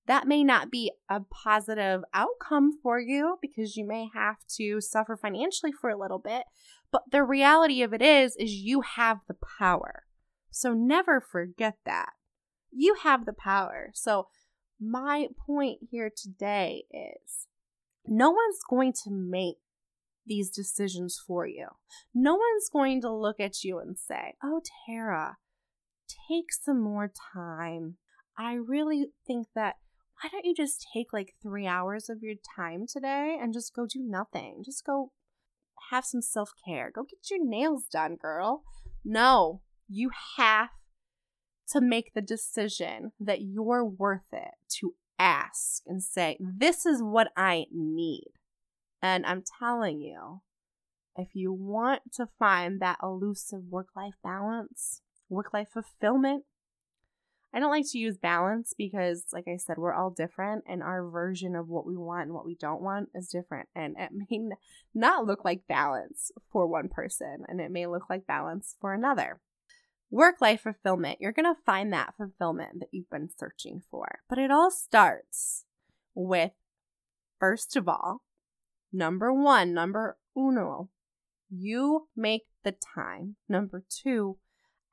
That 0.06 0.26
may 0.26 0.42
not 0.42 0.70
be 0.70 0.92
a 1.08 1.20
positive 1.20 2.02
outcome 2.14 2.78
for 2.82 2.98
you 2.98 3.38
because 3.42 3.76
you 3.76 3.86
may 3.86 4.08
have 4.14 4.36
to 4.56 4.80
suffer 4.80 5.16
financially 5.16 5.72
for 5.72 5.90
a 5.90 5.98
little 5.98 6.18
bit, 6.18 6.44
but 6.90 7.02
the 7.10 7.22
reality 7.22 7.82
of 7.82 7.92
it 7.92 8.00
is 8.00 8.34
is 8.36 8.52
you 8.52 8.80
have 8.80 9.18
the 9.28 9.36
power. 9.58 10.04
So 10.50 10.72
never 10.72 11.20
forget 11.20 11.76
that. 11.84 12.10
You 12.70 12.96
have 13.02 13.26
the 13.26 13.32
power. 13.32 13.90
So, 13.94 14.28
my 14.80 15.26
point 15.46 15.80
here 15.90 16.10
today 16.14 16.84
is 16.92 17.48
no 18.06 18.30
one's 18.30 18.60
going 18.68 18.92
to 19.04 19.10
make 19.10 19.56
these 20.28 20.50
decisions 20.50 21.20
for 21.26 21.46
you. 21.46 21.68
No 22.14 22.34
one's 22.34 22.68
going 22.72 23.00
to 23.02 23.12
look 23.12 23.40
at 23.40 23.64
you 23.64 23.78
and 23.78 23.98
say, 23.98 24.34
Oh, 24.42 24.60
Tara, 24.86 25.38
take 26.28 26.52
some 26.52 26.80
more 26.80 27.10
time. 27.34 27.96
I 28.36 28.54
really 28.54 29.08
think 29.26 29.48
that 29.54 29.76
why 30.20 30.30
don't 30.30 30.44
you 30.44 30.54
just 30.54 30.86
take 30.92 31.12
like 31.12 31.34
three 31.42 31.66
hours 31.66 32.08
of 32.08 32.22
your 32.22 32.34
time 32.56 32.86
today 32.88 33.36
and 33.40 33.52
just 33.52 33.74
go 33.74 33.86
do 33.86 34.00
nothing? 34.02 34.62
Just 34.64 34.84
go 34.84 35.12
have 35.90 36.04
some 36.04 36.22
self 36.22 36.52
care. 36.66 36.90
Go 36.92 37.04
get 37.04 37.30
your 37.30 37.44
nails 37.44 37.84
done, 37.90 38.16
girl. 38.16 38.62
No, 39.04 39.62
you 39.88 40.10
have 40.36 40.70
to 41.70 41.80
make 41.80 42.14
the 42.14 42.22
decision 42.22 43.12
that 43.20 43.42
you're 43.42 43.84
worth 43.84 44.32
it 44.32 44.54
to 44.80 44.94
ask 45.18 45.82
and 45.86 46.02
say, 46.02 46.36
This 46.40 46.84
is 46.86 47.02
what 47.02 47.28
I 47.36 47.66
need. 47.72 48.32
And 49.02 49.24
I'm 49.26 49.44
telling 49.58 50.00
you, 50.00 50.40
if 51.16 51.34
you 51.34 51.52
want 51.52 52.12
to 52.14 52.28
find 52.38 52.80
that 52.80 52.98
elusive 53.02 53.64
work 53.70 53.88
life 53.96 54.14
balance, 54.22 55.00
work 55.28 55.52
life 55.52 55.68
fulfillment, 55.72 56.44
I 57.52 57.60
don't 57.60 57.70
like 57.70 57.90
to 57.92 57.98
use 57.98 58.18
balance 58.18 58.74
because, 58.76 59.26
like 59.32 59.48
I 59.48 59.56
said, 59.56 59.78
we're 59.78 59.94
all 59.94 60.10
different 60.10 60.64
and 60.68 60.82
our 60.82 61.08
version 61.08 61.56
of 61.56 61.68
what 61.68 61.86
we 61.86 61.96
want 61.96 62.26
and 62.26 62.34
what 62.34 62.44
we 62.44 62.54
don't 62.54 62.82
want 62.82 63.08
is 63.14 63.28
different. 63.28 63.68
And 63.74 63.96
it 63.98 64.10
may 64.30 64.50
not 64.94 65.26
look 65.26 65.44
like 65.44 65.66
balance 65.66 66.30
for 66.52 66.66
one 66.66 66.88
person 66.88 67.44
and 67.48 67.60
it 67.60 67.70
may 67.70 67.86
look 67.86 68.10
like 68.10 68.26
balance 68.26 68.76
for 68.80 68.92
another 68.92 69.40
work 70.10 70.40
life 70.40 70.62
fulfillment, 70.62 71.18
you're 71.20 71.32
going 71.32 71.52
to 71.54 71.62
find 71.66 71.92
that 71.92 72.14
fulfillment 72.16 72.80
that 72.80 72.88
you've 72.92 73.10
been 73.10 73.28
searching 73.36 73.82
for. 73.90 74.20
But 74.28 74.38
it 74.38 74.50
all 74.50 74.70
starts 74.70 75.64
with, 76.14 76.52
first 77.38 77.76
of 77.76 77.88
all, 77.88 78.22
number 78.92 79.32
one, 79.32 79.74
number 79.74 80.18
uno, 80.36 80.90
you 81.50 82.08
make 82.16 82.46
the 82.64 82.74
time. 82.94 83.36
Number 83.48 83.84
two, 83.88 84.38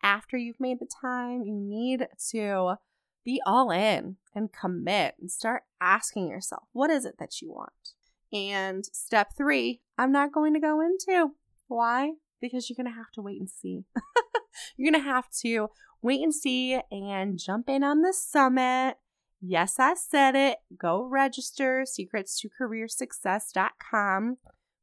after 0.01 0.37
you've 0.37 0.59
made 0.59 0.79
the 0.79 0.89
time, 1.01 1.43
you 1.43 1.55
need 1.55 2.07
to 2.31 2.75
be 3.23 3.41
all 3.45 3.71
in 3.71 4.17
and 4.33 4.53
commit 4.53 5.15
and 5.19 5.31
start 5.31 5.63
asking 5.81 6.29
yourself, 6.29 6.63
what 6.73 6.89
is 6.89 7.05
it 7.05 7.15
that 7.19 7.41
you 7.41 7.51
want? 7.51 7.93
And 8.31 8.85
step 8.85 9.31
three, 9.37 9.81
I'm 9.97 10.11
not 10.11 10.31
going 10.31 10.53
to 10.53 10.59
go 10.59 10.81
into. 10.81 11.31
Why? 11.67 12.11
because 12.45 12.69
you're 12.69 12.75
going 12.75 12.91
to 12.91 12.97
have 12.97 13.11
to 13.13 13.21
wait 13.21 13.39
and 13.39 13.49
see. 13.49 13.83
you're 14.77 14.91
going 14.91 15.01
to 15.01 15.09
have 15.09 15.29
to 15.41 15.69
wait 16.01 16.21
and 16.21 16.33
see 16.33 16.79
and 16.91 17.39
jump 17.39 17.69
in 17.69 17.83
on 17.83 18.01
the 18.01 18.13
summit. 18.13 18.97
Yes, 19.41 19.79
I 19.79 19.93
said 19.95 20.35
it. 20.35 20.57
Go 20.77 21.03
register 21.03 21.85
secrets 21.85 22.39
to 22.39 22.49
career 22.49 22.87
success.com 22.87 24.37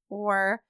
or 0.09 0.63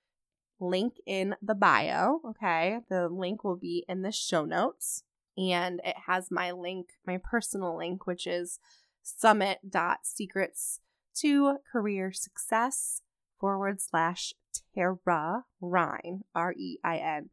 link 0.61 0.95
in 1.07 1.35
the 1.43 1.55
bio. 1.55 2.21
Okay. 2.31 2.79
The 2.89 3.09
link 3.09 3.45
will 3.45 3.57
be 3.57 3.85
in 3.89 4.03
the 4.03 4.13
show 4.13 4.45
notes. 4.45 5.03
And 5.37 5.81
it 5.85 5.97
has 6.07 6.31
my 6.31 6.53
link, 6.53 6.91
my 7.07 7.19
personal 7.23 7.77
link, 7.77 8.07
which 8.07 8.27
is 8.27 8.59
summit.secrets 9.03 10.81
to 11.17 11.57
career 11.71 12.13
success 12.13 13.03
forward 13.39 13.81
slash 13.81 14.35
Tara 14.75 15.45
Rein, 15.61 16.23
R 16.35 16.53
E 16.53 16.79
I 16.85 16.97
N. 16.99 17.31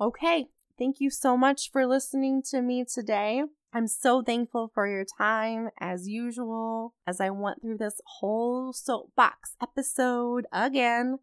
Okay, 0.00 0.46
thank 0.78 1.00
you 1.00 1.10
so 1.10 1.36
much 1.36 1.70
for 1.70 1.86
listening 1.86 2.42
to 2.50 2.62
me 2.62 2.84
today. 2.84 3.44
I'm 3.72 3.86
so 3.86 4.22
thankful 4.22 4.70
for 4.74 4.88
your 4.88 5.04
time 5.04 5.70
as 5.78 6.08
usual. 6.08 6.94
As 7.06 7.20
I 7.20 7.30
went 7.30 7.62
through 7.62 7.78
this 7.78 8.00
whole 8.04 8.72
soapbox 8.72 9.54
episode 9.62 10.46
again, 10.52 11.18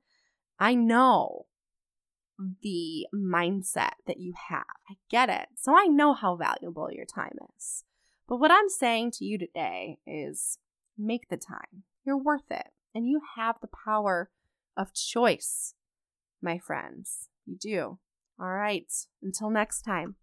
I 0.58 0.74
know 0.74 1.48
the 2.62 3.08
mindset 3.14 3.94
that 4.06 4.20
you 4.20 4.34
have. 4.50 4.64
I 4.90 4.96
get 5.10 5.30
it. 5.30 5.48
So 5.56 5.76
I 5.78 5.86
know 5.86 6.14
how 6.14 6.36
valuable 6.36 6.90
your 6.92 7.06
time 7.06 7.38
is. 7.58 7.84
But 8.28 8.38
what 8.38 8.52
I'm 8.52 8.70
saying 8.70 9.12
to 9.12 9.26
you 9.26 9.38
today 9.38 9.98
is 10.06 10.58
make 10.98 11.30
the 11.30 11.38
time. 11.38 11.84
You're 12.06 12.18
worth 12.18 12.50
it. 12.50 12.68
And 12.96 13.08
you 13.08 13.22
have 13.36 13.60
the 13.60 13.70
power 13.86 14.30
of 14.76 14.94
choice, 14.94 15.74
my 16.42 16.58
friends. 16.58 17.30
You 17.46 17.58
do. 17.58 18.00
All 18.40 18.54
right. 18.54 18.92
Until 19.22 19.50
next 19.50 19.82
time. 19.82 20.16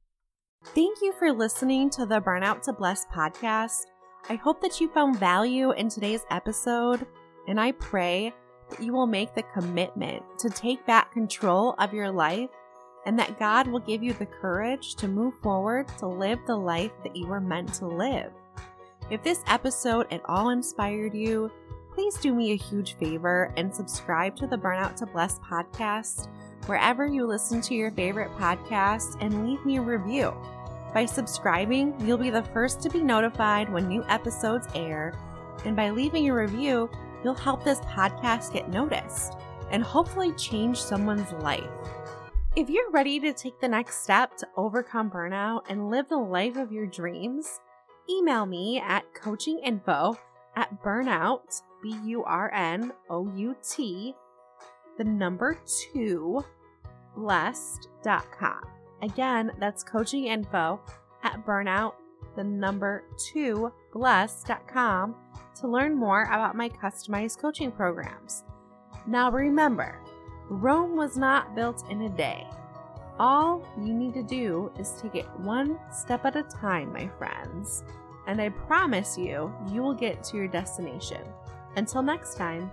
Thank 0.72 1.02
you 1.02 1.12
for 1.18 1.30
listening 1.30 1.90
to 1.90 2.06
the 2.06 2.20
Burnout 2.20 2.62
to 2.62 2.72
Blessed 2.72 3.08
podcast. 3.10 3.82
I 4.28 4.34
hope 4.34 4.60
that 4.62 4.80
you 4.80 4.88
found 4.88 5.20
value 5.20 5.70
in 5.72 5.88
today's 5.88 6.24
episode, 6.30 7.06
and 7.46 7.60
I 7.60 7.72
pray 7.72 8.32
that 8.70 8.82
you 8.82 8.92
will 8.92 9.06
make 9.06 9.34
the 9.34 9.44
commitment 9.52 10.22
to 10.38 10.48
take 10.48 10.84
back 10.86 11.12
control 11.12 11.74
of 11.78 11.92
your 11.92 12.10
life 12.10 12.48
and 13.04 13.16
that 13.18 13.38
God 13.38 13.68
will 13.68 13.80
give 13.80 14.02
you 14.02 14.14
the 14.14 14.26
courage 14.26 14.96
to 14.96 15.06
move 15.06 15.34
forward 15.42 15.86
to 15.98 16.06
live 16.06 16.40
the 16.46 16.56
life 16.56 16.92
that 17.04 17.14
you 17.14 17.26
were 17.26 17.40
meant 17.40 17.74
to 17.74 17.86
live. 17.86 18.32
If 19.10 19.22
this 19.22 19.42
episode 19.46 20.06
at 20.10 20.22
all 20.24 20.48
inspired 20.48 21.14
you, 21.14 21.52
please 21.92 22.16
do 22.16 22.34
me 22.34 22.52
a 22.52 22.56
huge 22.56 22.96
favor 22.96 23.52
and 23.56 23.72
subscribe 23.72 24.34
to 24.36 24.46
the 24.46 24.56
Burnout 24.56 24.96
to 24.96 25.06
Blessed 25.06 25.42
podcast 25.42 26.26
wherever 26.66 27.06
you 27.06 27.26
listen 27.26 27.60
to 27.60 27.74
your 27.74 27.90
favorite 27.90 28.30
podcast 28.38 29.18
and 29.20 29.46
leave 29.46 29.64
me 29.66 29.76
a 29.76 29.82
review. 29.82 30.34
By 30.94 31.04
subscribing, 31.06 31.92
you'll 32.06 32.18
be 32.18 32.30
the 32.30 32.44
first 32.44 32.80
to 32.82 32.88
be 32.88 33.02
notified 33.02 33.68
when 33.68 33.88
new 33.88 34.04
episodes 34.08 34.68
air, 34.76 35.12
and 35.64 35.74
by 35.74 35.90
leaving 35.90 36.30
a 36.30 36.34
review, 36.34 36.88
you'll 37.24 37.34
help 37.34 37.64
this 37.64 37.80
podcast 37.80 38.52
get 38.52 38.70
noticed 38.70 39.34
and 39.72 39.82
hopefully 39.82 40.32
change 40.34 40.80
someone's 40.80 41.32
life. 41.32 41.64
If 42.54 42.70
you're 42.70 42.92
ready 42.92 43.18
to 43.18 43.32
take 43.32 43.58
the 43.60 43.66
next 43.66 44.04
step 44.04 44.36
to 44.36 44.48
overcome 44.56 45.10
burnout 45.10 45.62
and 45.68 45.90
live 45.90 46.08
the 46.08 46.16
life 46.16 46.56
of 46.56 46.70
your 46.70 46.86
dreams, 46.86 47.60
email 48.08 48.46
me 48.46 48.80
at 48.80 49.12
coachinginfo 49.14 50.16
at 50.54 50.80
burnout 50.80 51.60
B 51.82 51.98
U 52.04 52.22
R 52.22 52.52
N 52.54 52.92
O 53.10 53.28
U 53.34 53.56
T, 53.68 54.14
the 54.96 55.04
number 55.04 55.58
two, 55.92 56.44
blessed.com. 57.16 58.73
Again, 59.04 59.52
that's 59.58 59.84
coaching 59.84 60.28
info 60.28 60.80
at 61.24 61.44
burnout, 61.44 61.92
the 62.36 62.44
number 62.44 63.04
two, 63.18 63.70
blessed.com 63.92 65.14
to 65.60 65.68
learn 65.68 65.94
more 65.94 66.22
about 66.22 66.56
my 66.56 66.70
customized 66.70 67.38
coaching 67.38 67.70
programs. 67.70 68.44
Now 69.06 69.30
remember, 69.30 70.00
Rome 70.48 70.96
was 70.96 71.18
not 71.18 71.54
built 71.54 71.84
in 71.90 72.00
a 72.02 72.08
day. 72.08 72.46
All 73.18 73.68
you 73.78 73.92
need 73.92 74.14
to 74.14 74.22
do 74.22 74.72
is 74.78 74.98
take 75.02 75.16
it 75.16 75.28
one 75.36 75.78
step 75.92 76.24
at 76.24 76.34
a 76.34 76.42
time, 76.42 76.90
my 76.90 77.06
friends, 77.18 77.84
and 78.26 78.40
I 78.40 78.48
promise 78.48 79.18
you, 79.18 79.54
you 79.70 79.82
will 79.82 79.94
get 79.94 80.24
to 80.24 80.38
your 80.38 80.48
destination. 80.48 81.20
Until 81.76 82.00
next 82.00 82.36
time. 82.36 82.70